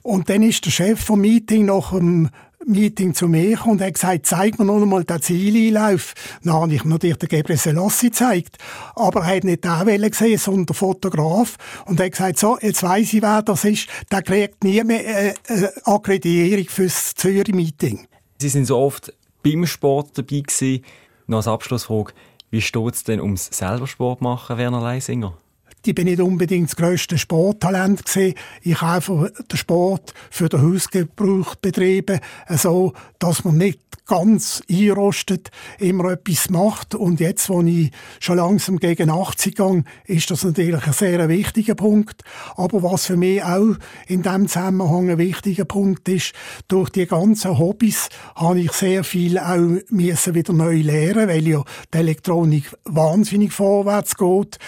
Und 0.02 0.30
dann 0.30 0.44
ist 0.44 0.66
der 0.66 0.72
Chef 0.72 1.00
vom 1.00 1.22
Meeting 1.22 1.66
nach 1.66 1.92
dem 1.92 2.30
Meeting 2.66 3.14
zu 3.14 3.28
mir 3.28 3.66
und 3.66 3.82
hat 3.82 3.96
gesagt, 3.96 4.26
zeig 4.26 4.60
mir 4.60 4.66
noch 4.66 4.82
einmal 4.82 5.04
den 5.04 5.22
Zieleinlauf. 5.22 6.14
Dann 6.44 6.54
habe 6.54 6.74
ich 6.74 6.84
natürlich 6.84 7.18
den 7.18 7.30
Gebre 7.30 7.58
Selassie 7.58 8.10
gezeigt. 8.10 8.58
Aber 8.96 9.22
er 9.22 9.38
hat 9.38 9.44
nicht 9.44 9.64
den 9.64 10.02
gesehen, 10.02 10.38
sondern 10.38 10.68
der 10.68 10.76
Fotograf. 10.76 11.58
Und 11.86 12.00
er 12.00 12.06
hat 12.08 12.12
gesagt, 12.14 12.40
so, 12.40 12.58
jetzt 12.62 12.84
weiss 12.84 13.14
ich, 13.14 13.22
wer 13.22 13.42
das 13.42 13.64
ist. 13.64 13.88
Der 14.12 14.22
kriegt 14.22 14.64
nie 14.64 14.84
mehr 14.84 15.06
äh, 15.06 15.34
äh, 15.48 15.70
Akkreditierung 15.86 16.66
fürs 16.66 17.14
Zürich-Meeting. 17.16 18.08
Sie 18.40 18.50
sind 18.50 18.66
so 18.66 18.78
oft 18.78 19.14
beim 19.44 19.66
Sport 19.66 20.18
dabei 20.18 20.42
gewesen. 20.42 20.84
Noch 21.28 21.38
als 21.38 21.48
Abschlussfrage. 21.48 22.14
Wie 22.52 22.62
steht 22.62 22.94
es 22.94 23.06
denn 23.06 23.22
ums 23.22 23.46
selber 23.46 23.88
Sport 23.88 24.22
machen, 24.22 24.58
Werner 24.58 24.82
Leisinger? 24.82 25.38
Ich 25.84 25.96
bin 25.96 26.06
nicht 26.06 26.22
unbedingt 26.22 26.70
das 26.70 26.76
grösste 26.76 27.18
Sporttalent 27.18 28.06
gewesen. 28.06 28.36
Ich 28.62 28.80
habe 28.82 28.94
einfach 28.94 29.30
den 29.52 29.58
Sport 29.58 30.14
für 30.30 30.48
den 30.48 30.62
Hausgebrauch 30.62 31.56
betrieben, 31.56 32.20
so 32.50 32.94
dass 33.18 33.44
man 33.44 33.58
nicht 33.58 33.80
ganz 34.06 34.62
einrostet, 34.70 35.52
immer 35.80 36.12
etwas 36.12 36.50
macht. 36.50 36.96
Und 36.96 37.20
jetzt, 37.20 37.50
wo 37.50 37.62
ich 37.62 37.92
schon 38.20 38.38
langsam 38.38 38.78
gegen 38.78 39.10
80 39.10 39.56
gehe, 39.56 39.84
ist 40.06 40.30
das 40.30 40.44
natürlich 40.44 40.86
ein 40.86 40.94
sehr 40.94 41.30
wichtiger 41.30 41.76
Punkt. 41.76 42.24
Aber 42.58 42.84
was 42.84 43.06
für 43.06 43.16
mich 43.16 43.42
auch 43.42 43.76
in 44.08 44.22
diesem 44.22 44.48
Zusammenhang 44.50 45.10
ein 45.10 45.18
wichtiger 45.18 45.66
Punkt 45.66 46.10
ist, 46.10 46.34
durch 46.68 46.90
die 46.90 47.06
ganzen 47.08 47.58
Hobbys 47.58 48.10
habe 48.36 48.60
ich 48.60 48.72
sehr 48.74 49.04
viel 49.04 49.40
auch 49.40 49.80
müssen 49.90 50.36
wieder 50.36 50.54
neu 50.54 50.82
lernen, 50.82 51.30
weil 51.30 51.48
ja 51.48 51.64
die 51.94 51.98
Elektronik 51.98 52.66
wahnsinnig 52.84 53.54
vorwärts 53.54 54.16
geht. 54.18 54.60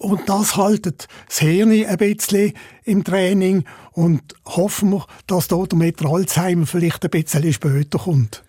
Und 0.00 0.28
das 0.28 0.56
haltet 0.56 1.08
das 1.26 1.38
Hirn 1.38 1.70
ein 1.70 1.96
bisschen 1.96 2.52
im 2.84 3.02
Training 3.02 3.64
und 3.92 4.22
hoffen 4.44 4.90
wir, 4.90 5.06
dass 5.26 5.48
dort 5.48 5.72
mit 5.72 6.04
Alzheimer 6.04 6.66
vielleicht 6.66 7.04
ein 7.04 7.10
bisschen 7.10 7.52
später 7.52 7.98
kommt. 7.98 8.42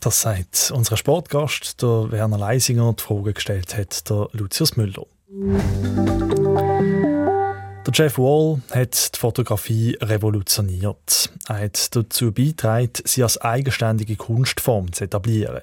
Das 0.00 0.22
sagt 0.22 0.72
unser 0.74 0.96
Sportgast, 0.96 1.82
der 1.82 2.10
Werner 2.10 2.38
Leisinger, 2.38 2.94
die 2.94 3.02
Frage 3.02 3.34
gestellt 3.34 3.76
hat, 3.76 4.08
der 4.08 4.28
Lucius 4.32 4.76
Müller. 4.76 5.06
Der 7.86 7.92
Jeff 7.92 8.18
Wall 8.18 8.60
hat 8.70 9.14
die 9.14 9.18
Fotografie 9.18 9.96
revolutioniert. 10.00 11.30
Er 11.48 11.60
hat 11.64 11.94
dazu 11.94 12.32
beigetragen, 12.32 12.92
sie 13.04 13.22
als 13.22 13.40
eigenständige 13.40 14.16
Kunstform 14.16 14.92
zu 14.92 15.04
etablieren. 15.04 15.62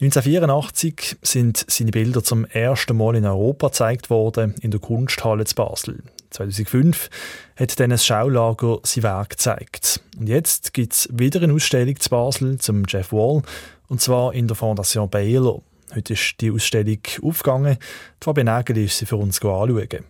1984 0.00 1.18
sind 1.22 1.64
seine 1.68 1.90
Bilder 1.90 2.24
zum 2.24 2.44
ersten 2.46 2.96
Mal 2.96 3.16
in 3.16 3.26
Europa 3.26 3.68
gezeigt 3.68 4.10
worden, 4.10 4.54
in 4.60 4.70
der 4.70 4.80
Kunsthalle 4.80 5.44
zu 5.44 5.54
Basel. 5.54 6.02
2005 6.30 7.10
hat 7.56 7.78
dann 7.80 7.92
ein 7.92 7.98
Schaulager 7.98 8.78
sein 8.82 9.02
Werk 9.02 9.30
gezeigt. 9.30 10.00
Und 10.18 10.28
jetzt 10.28 10.72
gibt 10.72 10.92
es 10.92 11.08
wieder 11.12 11.42
eine 11.42 11.52
Ausstellung 11.52 11.98
zu 11.98 12.08
Basel 12.08 12.58
zum 12.58 12.84
Jeff 12.86 13.12
Wall, 13.12 13.42
und 13.88 14.00
zwar 14.00 14.32
in 14.34 14.46
der 14.46 14.56
Fondation 14.56 15.10
Baylor. 15.10 15.62
Heute 15.94 16.12
ist 16.12 16.36
die 16.40 16.52
Ausstellung 16.52 17.00
aufgegangen. 17.22 17.76
Die 18.20 18.24
Fabian 18.24 18.46
Nägel 18.46 18.78
ist 18.78 18.98
sie 18.98 19.06
für 19.06 19.16
uns 19.16 19.42
anschauen. 19.42 20.04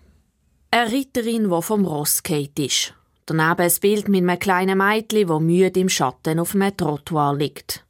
Eine 0.70 0.92
Ritterin, 0.92 1.50
die 1.50 1.62
vom 1.62 1.84
Ross 1.84 2.22
geht 2.22 2.58
ist. 2.58 2.94
Daneben 3.26 3.60
ein 3.60 3.72
Bild 3.80 4.08
mit 4.08 4.22
einem 4.22 4.38
kleinen 4.38 4.78
Mädchen, 4.78 5.28
das 5.28 5.40
müde 5.40 5.80
im 5.80 5.88
Schatten 5.88 6.38
auf 6.38 6.54
einem 6.54 6.76
Trottoir 6.76 7.34
liegt. 7.34 7.84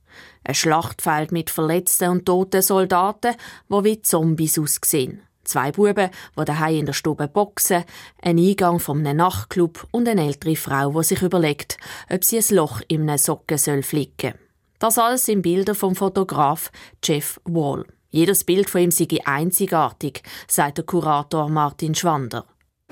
Ein 0.44 0.54
Schlachtfeld 0.54 1.32
mit 1.32 1.50
verletzten 1.50 2.10
und 2.10 2.26
toten 2.26 2.62
Soldaten, 2.62 3.34
die 3.68 3.84
wie 3.84 4.02
Zombies 4.02 4.58
aussehen. 4.58 5.22
Zwei 5.44 5.72
Buben, 5.72 6.10
die 6.38 6.44
daheim 6.44 6.76
in 6.76 6.86
der 6.86 6.92
Stube 6.92 7.26
boxen, 7.26 7.84
ein 8.22 8.38
Eingang 8.38 8.78
von 8.78 8.98
einem 8.98 9.16
Nachtclub 9.16 9.86
und 9.90 10.08
eine 10.08 10.26
ältere 10.26 10.56
Frau, 10.56 10.92
die 10.92 11.04
sich 11.04 11.22
überlegt, 11.22 11.76
ob 12.08 12.24
sie 12.24 12.38
ein 12.38 12.56
Loch 12.56 12.82
in 12.88 13.02
einem 13.02 13.18
Socken 13.18 13.58
soll 13.58 13.82
flicken. 13.82 14.34
Das 14.78 14.98
alles 14.98 15.26
sind 15.26 15.42
Bilder 15.42 15.74
vom 15.74 15.96
Fotograf 15.96 16.70
Jeff 17.02 17.40
Wall. 17.44 17.84
Jedes 18.10 18.44
Bild 18.44 18.70
von 18.70 18.80
ihm 18.80 18.90
sei 18.90 19.06
einzigartig, 19.24 20.22
sagt 20.48 20.78
der 20.78 20.84
Kurator 20.84 21.48
Martin 21.48 21.94
Schwander. 21.94 22.44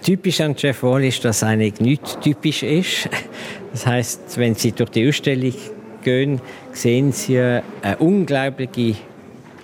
Typisch 0.03 0.41
an 0.41 0.55
Jeff 0.57 0.83
Wall 0.83 1.05
ist, 1.05 1.25
dass 1.25 1.43
eigentlich 1.43 1.81
nichts 1.81 2.19
typisch 2.21 2.63
ist. 2.63 3.09
Das 3.73 3.87
heißt, 3.87 4.37
wenn 4.37 4.55
Sie 4.55 4.73
durch 4.73 4.91
die 4.91 5.09
Ausstellung 5.09 5.55
gehen, 6.03 6.41
sehen 6.79 7.13
Sie 7.13 7.39
eine 7.39 7.97
unglaubliche 7.99 8.97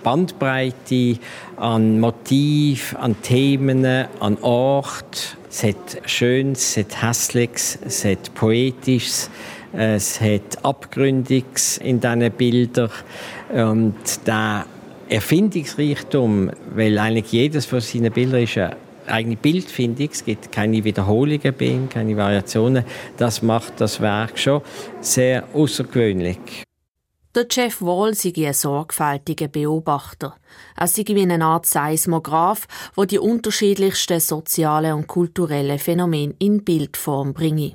Bandbreite 0.03 1.17
an 1.55 1.99
Motiv, 1.99 2.95
an 2.99 3.15
Themen, 3.21 3.85
an 4.19 4.37
Ort. 4.41 5.37
Es 5.49 5.63
hat 5.63 6.01
Schönes, 6.05 6.77
es 6.77 6.77
hat 6.77 7.01
Hässliches, 7.01 7.79
es 7.85 8.03
hat 8.03 8.33
Poetisches, 8.35 9.29
es 9.71 10.19
hat 10.19 10.63
Abgründiges 10.63 11.77
in 11.77 12.01
diesen 12.01 12.31
Bildern. 12.31 12.91
Und 13.51 13.95
der 14.27 14.65
Erfindungsreichtum, 15.07 16.51
weil 16.75 16.99
eigentlich 16.99 17.31
jedes 17.31 17.65
von 17.65 17.79
seinen 17.79 18.11
Bildern 18.11 18.43
ist 18.43 18.57
eine 18.57 18.75
eigene 19.07 19.37
Bildfindung, 19.37 20.09
es 20.11 20.25
gibt 20.25 20.51
keine 20.51 20.83
Wiederholungen 20.83 21.53
bei 21.57 21.65
ihm, 21.65 21.87
keine 21.87 22.17
Variationen. 22.17 22.83
Das 23.17 23.41
macht 23.41 23.79
das 23.79 24.01
Werk 24.01 24.37
schon 24.37 24.61
sehr 24.99 25.45
außergewöhnlich. 25.53 26.64
Der 27.35 27.45
Jeff 27.51 27.81
Wall 27.81 28.13
sei 28.13 28.31
ein 28.47 28.53
sorgfältiger 28.53 29.49
Beobachter. 29.49 30.37
Er 30.77 30.87
sei 30.87 31.03
wie 31.05 31.21
eine 31.21 31.43
Art 31.43 31.65
Seismograph, 31.65 32.65
wo 32.95 33.03
die 33.03 33.19
unterschiedlichsten 33.19 34.21
sozialen 34.21 34.93
und 34.93 35.07
kulturellen 35.07 35.77
Phänomene 35.77 36.33
in 36.39 36.63
Bildform 36.63 37.33
bringe. 37.33 37.73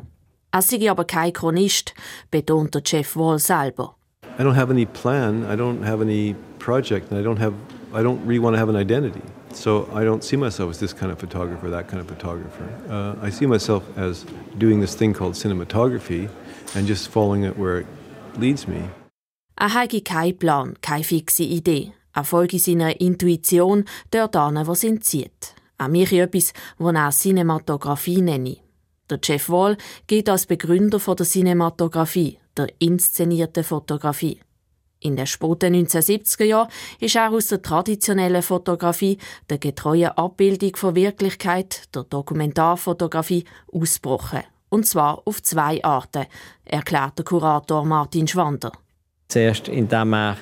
Er 0.50 0.62
sei 0.62 0.90
aber 0.90 1.04
kein 1.04 1.34
Chronist, 1.34 1.92
betont 2.30 2.74
der 2.74 2.80
Jeff 2.86 3.16
Wall 3.16 3.38
selber. 3.38 3.96
I 4.38 4.42
don't 4.42 4.56
have 4.56 4.70
any 4.70 4.86
plan, 4.86 5.44
I 5.44 5.56
don't 5.56 5.84
have 5.84 6.00
any 6.00 6.34
project, 6.58 7.12
and 7.12 7.20
I 7.20 7.22
don't 7.22 7.38
have 7.38 7.52
I 7.92 8.02
don't 8.02 8.20
really 8.24 8.42
want 8.42 8.54
to 8.54 8.58
have 8.58 8.70
an 8.70 8.76
identity. 8.76 9.22
So 9.52 9.88
I 9.92 10.04
don't 10.04 10.24
see 10.24 10.38
myself 10.38 10.70
as 10.70 10.78
this 10.78 10.94
kind 10.94 11.12
of 11.12 11.18
photographer, 11.18 11.68
that 11.68 11.86
kind 11.86 12.00
of 12.00 12.08
photographer. 12.08 12.64
Uh, 12.88 13.26
I 13.26 13.28
see 13.28 13.44
myself 13.44 13.82
as 13.98 14.24
doing 14.56 14.80
this 14.80 14.94
thing 14.94 15.12
called 15.12 15.34
cinematography 15.34 16.30
and 16.74 16.86
just 16.86 17.10
following 17.10 17.44
it 17.44 17.58
where 17.58 17.80
it 17.80 17.86
leads 18.38 18.66
me. 18.66 18.84
Er 19.60 19.74
habe 19.74 20.00
keinen 20.00 20.38
Plan, 20.38 20.74
keine 20.80 21.04
fixe 21.04 21.42
Idee. 21.42 21.92
Er 22.14 22.24
folge 22.24 22.58
seiner 22.58 22.98
Intuition 22.98 23.84
dort 24.10 24.34
an, 24.34 24.66
wo 24.66 24.72
ihn 24.72 25.02
zieht. 25.02 25.54
Er 25.76 25.88
mache 25.88 26.22
etwas, 26.22 26.54
was 26.78 26.94
er 26.94 27.10
Cinematografie 27.10 28.22
nenne. 28.22 28.56
Der 29.10 29.18
Jeff 29.22 29.50
Wall 29.50 29.76
geht 30.06 30.30
als 30.30 30.46
Begründer 30.46 30.98
der 30.98 31.26
Cinematografie, 31.26 32.38
der 32.56 32.68
inszenierten 32.78 33.62
Fotografie. 33.62 34.40
In 35.00 35.16
den 35.16 35.26
späten 35.26 35.74
1970er 35.74 36.44
Jahren 36.44 36.70
ist 36.98 37.16
er 37.16 37.30
aus 37.30 37.48
der 37.48 37.60
traditionellen 37.60 38.42
Fotografie, 38.42 39.18
der 39.50 39.58
getreuen 39.58 40.12
Abbildung 40.16 40.74
von 40.74 40.94
Wirklichkeit, 40.94 41.94
der 41.94 42.04
Dokumentarfotografie, 42.04 43.44
ausgebrochen. 43.70 44.44
Und 44.70 44.86
zwar 44.86 45.20
auf 45.26 45.42
zwei 45.42 45.84
Arten, 45.84 46.24
erklärt 46.64 47.18
der 47.18 47.26
Kurator 47.26 47.84
Martin 47.84 48.26
Schwander. 48.26 48.72
Zuerst, 49.30 49.68
indem 49.68 50.12
er 50.12 50.36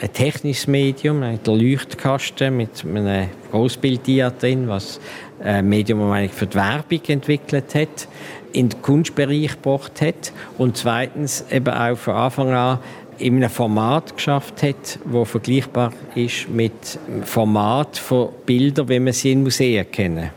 ein 0.00 0.12
technisches 0.14 0.66
Medium, 0.66 1.20
der 1.20 1.54
Leuchtkasten 1.54 2.56
mit 2.56 2.84
einem 2.86 3.28
Großbilddia 3.50 4.30
drin, 4.30 4.66
was 4.66 4.98
ein 5.40 5.68
Medium, 5.68 6.08
man 6.08 6.26
für 6.30 6.46
die 6.46 6.54
Werbung 6.54 7.02
entwickelt 7.06 7.74
hat, 7.74 8.08
in 8.54 8.70
den 8.70 8.80
Kunstbereich 8.80 9.50
gebracht 9.62 10.00
hat. 10.00 10.32
Und 10.56 10.78
zweitens 10.78 11.44
eben 11.50 11.68
auch 11.68 11.98
von 11.98 12.14
Anfang 12.14 12.50
an 12.50 12.78
in 13.18 13.36
einem 13.36 13.50
Format 13.50 14.16
geschafft 14.16 14.62
hat, 14.62 14.98
das 15.04 15.28
vergleichbar 15.28 15.92
ist 16.14 16.48
mit 16.48 16.98
dem 17.06 17.22
Format 17.24 17.98
von 17.98 18.30
Bildern, 18.46 18.88
wie 18.88 19.00
man 19.00 19.12
sie 19.12 19.32
in 19.32 19.42
Museen 19.42 19.90
kennen. 19.90 20.30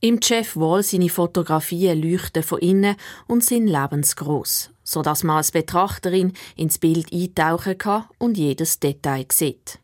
Im 0.00 0.20
Jeff 0.22 0.56
Wall 0.56 0.84
seine 0.84 1.08
Fotografien 1.08 2.00
leuchten 2.00 2.44
von 2.44 2.60
innen 2.60 2.94
und 3.26 3.42
sind 3.42 3.66
lebensgroß 3.66 4.70
so 4.86 5.02
dass 5.02 5.24
man 5.24 5.38
als 5.38 5.50
Betrachterin 5.50 6.32
ins 6.56 6.78
Bild 6.78 7.12
eintauchen 7.12 7.76
kann 7.76 8.04
und 8.18 8.38
jedes 8.38 8.80
Detail 8.80 9.26
sieht. 9.30 9.80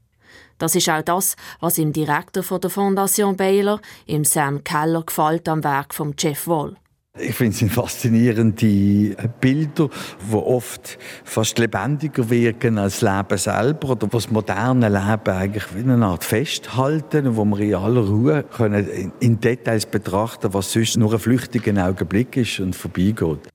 Das 0.59 0.77
ist 0.77 0.89
auch 0.89 1.03
das, 1.03 1.37
was 1.59 1.77
im 1.77 1.93
Direktor 1.93 2.45
von 2.45 2.61
der 2.61 2.71
Fondation 2.71 3.37
Baylor, 3.37 3.81
im 4.07 4.25
Sam 4.25 4.63
Keller, 4.63 5.03
gefällt 5.03 5.49
am 5.49 5.65
Werk 5.65 5.93
von 5.93 6.15
Jeff 6.17 6.47
Wall. 6.47 6.77
Ich 7.19 7.35
finde 7.35 7.67
es 7.67 7.73
faszinierende 7.73 9.17
Bilder, 9.39 9.91
die 10.31 10.35
oft 10.35 10.99
fast 11.25 11.59
lebendiger 11.59 12.31
wirken 12.31 12.79
als 12.79 13.03
Leben 13.03 13.37
selber 13.37 13.91
oder 13.91 14.07
was 14.11 14.25
das 14.25 14.31
moderne 14.31 14.89
Leben 14.89 15.37
eigentlich 15.37 15.65
wie 15.75 15.81
eine 15.81 16.07
Art 16.07 16.25
festhalten, 16.25 17.37
wo 17.37 17.45
wir 17.45 17.61
in 17.61 17.75
aller 17.75 18.07
Ruhe 18.07 18.45
können 18.45 19.13
in 19.21 19.41
Details 19.41 19.85
betrachten, 19.85 20.55
was 20.55 20.73
sonst 20.73 20.97
nur 20.97 21.13
ein 21.13 21.19
flüchtiger 21.19 21.87
Augenblick 21.87 22.37
ist 22.39 22.61
und 22.61 22.75
vorbeigeht. 22.75 23.52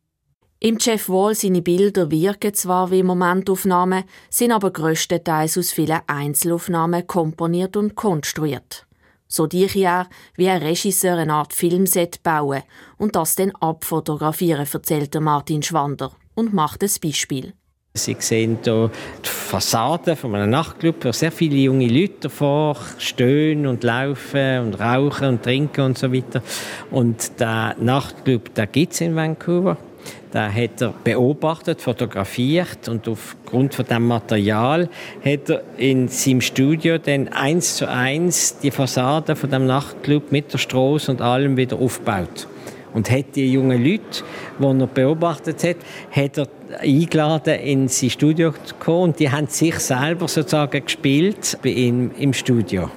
Im 0.59 0.79
Jeff 0.79 1.07
Wall 1.07 1.35
seine 1.35 1.61
Bilder 1.61 2.09
wirken 2.09 2.51
zwar 2.51 2.89
wie 2.89 3.03
Momentaufnahmen, 3.03 4.05
sind 4.31 4.51
aber 4.51 4.71
größtenteils 4.71 5.55
aus 5.55 5.71
vielen 5.71 5.99
Einzelaufnahmen 6.07 7.05
komponiert 7.05 7.77
und 7.77 7.93
konstruiert. 7.93 8.87
So 9.27 9.45
diche 9.45 9.81
er, 9.81 10.07
wie 10.35 10.49
ein 10.49 10.63
Regisseur 10.63 11.17
eine 11.17 11.33
Art 11.33 11.53
Filmset 11.53 12.23
bauen 12.23 12.63
und 12.97 13.15
das 13.15 13.35
dann 13.35 13.51
abfotografieren, 13.51 14.65
erzählt 14.71 15.13
Martin 15.19 15.61
Schwander 15.61 16.13
und 16.33 16.55
macht 16.55 16.81
ein 16.81 16.89
Beispiel. 17.03 17.53
Sie 17.93 18.15
sehen 18.19 18.57
hier 18.63 18.89
die 19.23 19.29
Fassade 19.29 20.15
von 20.15 20.33
einem 20.33 20.49
Nachtclub, 20.49 21.05
wo 21.05 21.11
sehr 21.11 21.31
viele 21.31 21.57
junge 21.57 21.87
Leute 21.87 22.21
davor 22.21 22.77
stehen 22.97 23.67
und 23.67 23.83
laufen 23.83 24.59
und 24.61 24.79
rauchen 24.79 25.27
und 25.27 25.43
trinken 25.43 25.81
und 25.81 25.97
so 25.99 26.11
weiter. 26.11 26.41
Und 26.89 27.39
der 27.39 27.75
Nachtclub, 27.79 28.55
der 28.55 28.65
gibt 28.65 28.93
es 28.93 29.01
in 29.01 29.15
Vancouver. 29.15 29.77
Da 30.31 30.51
hat 30.51 30.81
er 30.81 30.93
beobachtet, 31.03 31.81
fotografiert 31.81 32.89
und 32.89 33.07
aufgrund 33.07 33.73
von 33.73 33.85
dem 33.85 34.07
Material 34.07 34.89
hat 35.23 35.49
er 35.49 35.63
in 35.77 36.09
seinem 36.09 36.41
Studio 36.41 36.97
dann 36.97 37.29
eins 37.29 37.77
zu 37.77 37.89
eins 37.89 38.59
die 38.59 38.71
Fassade 38.71 39.37
von 39.37 39.49
dem 39.49 39.65
Nachtclub 39.65 40.31
mit 40.31 40.51
der 40.51 40.57
Straße 40.57 41.11
und 41.11 41.21
allem 41.21 41.55
wieder 41.55 41.79
aufgebaut. 41.79 42.47
Und 42.93 43.09
hat 43.09 43.35
die 43.35 43.51
jungen 43.51 43.83
Leute, 43.83 44.23
die 44.59 44.63
er 44.63 44.87
beobachtet 44.87 45.63
hat, 45.63 45.77
hat 46.11 46.37
er 46.37 46.47
eingeladen 46.79 47.59
in 47.59 47.87
sein 47.87 48.09
Studio 48.09 48.53
zu 48.63 48.75
kommen 48.75 49.03
und 49.03 49.19
die 49.19 49.31
haben 49.31 49.47
sich 49.47 49.75
selber 49.79 50.27
sozusagen 50.27 50.83
gespielt 50.83 51.57
bei 51.63 51.69
ihm 51.69 52.11
im 52.17 52.33
Studio. 52.33 52.89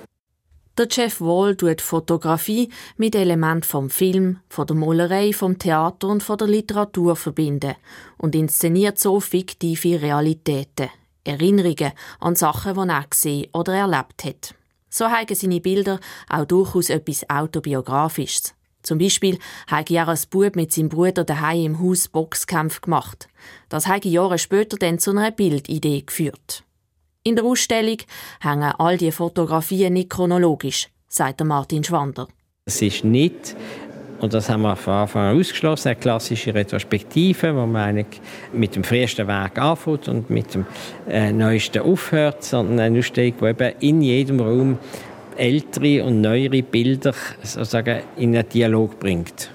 Der 0.79 0.87
Jeff 0.89 1.21
Wall 1.21 1.57
tut 1.57 1.81
Fotografie 1.81 2.71
mit 2.97 3.15
Elementen 3.15 3.65
vom 3.65 3.91
Film, 3.91 4.39
von 4.49 4.67
der 4.67 4.77
Malerei, 4.77 5.33
vom 5.33 5.59
Theater 5.59 6.09
und 6.09 6.23
von 6.23 6.39
der 6.39 6.47
Literatur 6.47 7.17
verbinden 7.17 7.75
und 8.17 8.35
inszeniert 8.35 8.99
so 8.99 9.21
fiktive 9.21 10.01
Realitäten, 10.01 10.89
Erinnerungen 11.25 11.93
an 12.21 12.37
Sachen, 12.37 12.75
die 12.75 12.89
er 12.89 13.05
gesehen 13.11 13.49
oder 13.53 13.75
erlebt 13.75 14.25
hat. 14.25 14.55
So 14.89 15.07
haben 15.07 15.35
seine 15.35 15.61
Bilder 15.61 16.01
auch 16.29 16.45
durchaus 16.45 16.89
etwas 16.89 17.29
Autobiografisches. 17.29 18.55
Zum 18.83 18.99
Beispiel 18.99 19.39
hat 19.67 19.91
er 19.91 20.09
als 20.09 20.27
Bub 20.27 20.57
mit 20.57 20.73
seinem 20.73 20.89
Bruder 20.89 21.25
daheim 21.25 21.67
im 21.67 21.81
Haus 21.81 22.09
Boxkampf 22.09 22.81
gemacht. 22.81 23.29
Das 23.69 23.87
hat 23.87 24.05
Jahre 24.05 24.39
später 24.39 24.79
dann 24.79 24.99
zu 24.99 25.11
einer 25.11 25.31
Bildidee 25.31 26.03
geführt. 26.03 26.65
In 27.23 27.37
der 27.37 27.45
Ausstellung 27.45 27.99
hängen 28.41 28.73
all 28.79 28.97
die 28.97 29.13
Fotografien 29.13 29.93
nicht 29.93 30.09
chronologisch, 30.09 30.89
sagt 31.07 31.45
Martin 31.45 31.85
Schwander. 31.85 32.29
Es 32.65 32.81
ist 32.81 33.05
nicht 33.05 33.55
Und 34.21 34.35
das 34.35 34.49
haben 34.49 34.63
wir 34.63 34.77
von 34.77 34.95
Anfang 34.95 35.23
an 35.31 35.39
ausgeschlossen. 35.39 35.89
Eine 35.89 35.97
klassische 35.97 36.55
Retrospektive, 36.55 37.55
wo 37.55 37.67
man 37.67 38.05
mit 38.53 38.77
dem 38.77 38.85
frühesten 38.85 39.27
Weg 39.27 39.59
anfängt 39.59 40.09
und 40.09 40.31
mit 40.31 40.55
dem 40.55 40.67
äh, 41.09 41.33
neuesten 41.33 41.83
aufhört, 41.83 42.45
sondern 42.45 42.81
eine 42.81 42.99
Ausstellung, 42.99 43.35
die 43.41 43.47
eben 43.47 43.75
in 43.81 44.03
jedem 44.03 44.41
Raum 44.41 44.79
ältere 45.37 46.05
und 46.05 46.21
neuere 46.21 46.63
Bilder 46.63 47.15
sozusagen 47.43 48.01
in 48.17 48.37
einen 48.37 48.49
Dialog 48.49 48.99
bringt. 48.99 49.51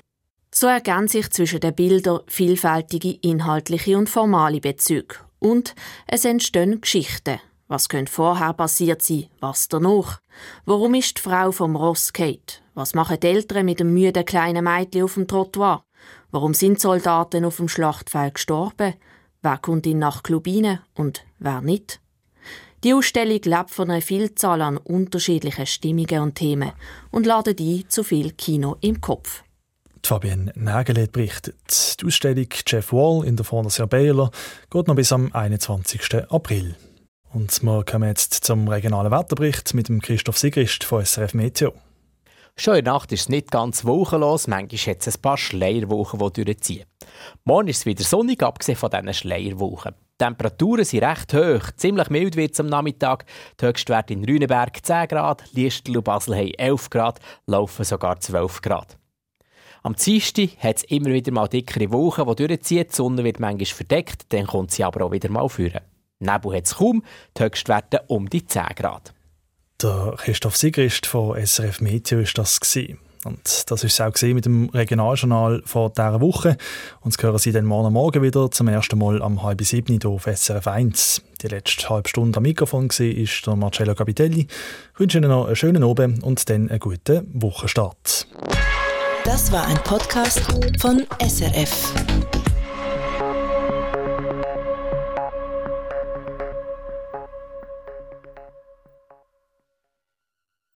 So 0.51 0.67
ergänzen 0.67 1.21
sich 1.21 1.30
zwischen 1.32 1.60
den 1.60 1.75
Bildern 1.75 2.21
vielfältige 2.28 3.17
inhaltliche 3.21 3.97
und 3.97 4.10
formale 4.10 4.62
Bezüge. 4.62 5.15
Und 5.39 5.75
es 6.08 6.25
entstehen 6.25 6.82
Geschichten. 6.82 7.39
Was 7.67 7.89
könnte 7.89 8.12
vorher 8.12 8.54
passiert 8.54 9.01
sein? 9.01 9.25
Was 9.39 9.67
danach? 9.67 10.19
Warum 10.65 10.93
ist 10.93 11.17
die 11.17 11.21
Frau 11.21 11.51
vom 11.51 11.75
Ross 11.75 12.13
Kate? 12.13 12.62
Was 12.75 12.93
machen 12.93 13.19
die 13.19 13.28
Eltern 13.28 13.65
mit 13.65 13.80
dem 13.80 13.93
müden 13.93 14.23
kleinen 14.23 14.63
Mädchen 14.63 15.04
auf 15.04 15.15
dem 15.15 15.28
Trottoir? 15.28 15.84
Warum 16.30 16.54
sind 16.54 16.80
Soldaten 16.80 17.43
auf 17.43 17.58
dem 17.58 17.67
Schlachtfeld 17.67 18.36
gestorben? 18.36 18.93
Wer 19.41 19.58
kommt 19.58 19.88
in 19.88 19.99
Nachtclub 19.99 20.45
rein 20.45 20.80
und 20.93 21.25
wer 21.39 21.62
nicht? 21.62 22.01
Die 22.84 22.93
Ausstellung 22.93 23.39
lebt 23.43 23.71
von 23.71 23.89
einer 23.89 24.01
Vielzahl 24.01 24.62
an 24.62 24.78
unterschiedlichen 24.78 25.65
Stimmungen 25.65 26.19
und 26.19 26.36
Themen 26.36 26.71
und 27.10 27.25
ladet 27.25 27.60
ein 27.60 27.86
zu 27.88 28.04
viel 28.04 28.32
Kino 28.34 28.78
im 28.82 29.01
Kopf. 29.01 29.43
Fabienne 30.04 30.51
Nägelet 30.56 31.12
berichtet. 31.12 31.99
Die 31.99 32.06
Ausstellung 32.06 32.47
Jeff 32.67 32.93
Wall 32.93 33.25
in 33.25 33.38
der 33.38 33.43
Fondation 33.43 33.89
Baylor 33.89 34.30
geht 34.69 34.88
noch 34.88 34.95
bis 34.95 35.12
am 35.12 35.34
21. 35.34 36.30
April. 36.30 36.75
Und 37.36 37.62
wir 37.63 37.84
kommen 37.84 38.08
jetzt 38.08 38.34
zum 38.45 38.65
regionalen 38.65 39.12
Wetterbericht 39.12 39.74
mit 39.74 39.89
dem 39.89 40.02
Christoph 40.02 40.38
Sigrist 40.38 40.86
von 40.86 41.04
SRF 41.04 41.34
Meteo. 41.34 41.74
Schon 42.56 42.78
in 42.78 42.86
der 42.86 42.93
Nacht 42.93 43.12
ist 43.12 43.24
es 43.24 43.30
nicht 43.30 43.52
ganz 43.52 43.84
wolkenlos, 43.84 44.48
manchmal 44.48 44.95
hat 44.95 45.06
es 45.06 45.17
ein 45.17 45.21
paar 45.21 45.36
Schleierwochen, 45.36 46.17
die 46.17 46.45
durchziehen. 46.45 46.86
Morgen 47.43 47.67
ist 47.67 47.80
es 47.80 47.86
wieder 47.86 48.06
sonnig, 48.06 48.41
abgesehen 48.41 48.78
von 48.78 48.89
diesen 48.89 49.13
Schleierwochen. 49.13 49.95
Die 50.13 50.24
Temperaturen 50.24 50.86
sind 50.86 51.04
recht 51.04 51.34
hoch, 51.34 51.71
ziemlich 51.76 52.10
mild 52.10 52.38
wird 52.38 52.54
es 52.54 52.62
am 52.62 52.67
Nachmittag. 52.67 53.26
Die 53.60 53.65
Höchstwerte 53.65 54.13
in 54.13 54.24
Rüneberg 54.24 54.86
10 54.86 55.10
Grad, 55.10 55.43
Liestel 55.52 55.98
und 55.98 56.06
Basel 56.06 56.38
haben 56.38 56.54
11 56.58 56.89
Grad, 56.89 57.19
laufen 57.48 57.84
sogar 57.84 58.17
12 58.17 58.62
Grad. 58.62 58.98
Am 59.84 59.93
Dienstag 59.93 60.52
hat 60.60 60.78
es 60.78 60.84
immer 60.86 61.10
wieder 61.10 61.34
mal 61.34 61.50
dickere 61.50 61.91
Wolken, 61.91 62.34
die 62.34 62.48
durchziehen. 62.48 62.88
Die 62.89 62.95
Sonne 62.95 63.26
wird 63.26 63.41
manchmal 63.41 63.65
verdeckt, 63.65 64.32
dann 64.32 64.48
kommt 64.48 64.71
sie 64.71 64.86
aber 64.86 65.04
auch 65.04 65.12
wieder 65.12 65.30
mal 65.30 65.50
führen. 65.50 65.82
Nebel 66.19 66.56
hat 66.56 66.65
es 66.65 66.75
kaum, 66.75 67.04
die 67.38 67.43
Höchstwerte 67.43 68.04
um 68.08 68.30
die 68.30 68.45
10 68.45 68.63
Grad. 68.75 69.13
Der 69.82 70.13
Christoph 70.17 70.56
Sigrist 70.56 71.06
von 71.06 71.36
SRF 71.45 71.82
Meteo 71.82 72.19
war 72.19 72.25
das. 72.34 72.60
Gewesen. 72.60 72.99
Und 73.25 73.71
das 73.71 73.84
ist 73.84 73.99
es 73.99 74.01
auch 74.01 74.13
mit 74.21 74.45
dem 74.45 74.69
Regionaljournal 74.69 75.63
von 75.65 75.91
dieser 75.91 76.21
Woche. 76.21 76.58
Und 77.01 77.17
das 77.17 77.23
hören 77.23 77.39
Sie 77.39 77.51
dann 77.51 77.65
morgen 77.65 77.91
Morgen 77.91 78.21
wieder, 78.21 78.51
zum 78.51 78.67
ersten 78.67 78.99
Mal 78.99 79.21
am 79.23 79.41
halb 79.41 79.62
sieben 79.63 79.99
hier 79.99 80.10
auf 80.12 80.25
SRF 80.25 80.67
1. 80.67 81.23
Die 81.41 81.47
letzte 81.47 81.89
halbe 81.89 82.08
Stunde 82.08 82.38
am 82.38 82.43
Mikrofon 82.43 82.89
war 82.89 83.08
der 83.45 83.56
Marcello 83.56 83.95
Capitelli. 83.95 84.47
Ich 84.93 84.99
wünsche 84.99 85.17
Ihnen 85.17 85.32
noch 85.32 85.47
einen 85.47 85.56
schönen 85.56 85.84
Abend 85.84 86.23
und 86.23 86.47
dann 86.49 86.69
einen 86.69 86.80
guten 86.80 87.28
Wochenstart. 87.34 88.28
Das 89.23 89.51
war 89.51 89.65
ein 89.65 89.78
Podcast 89.84 90.41
von 90.80 91.04
SRF. 91.19 91.93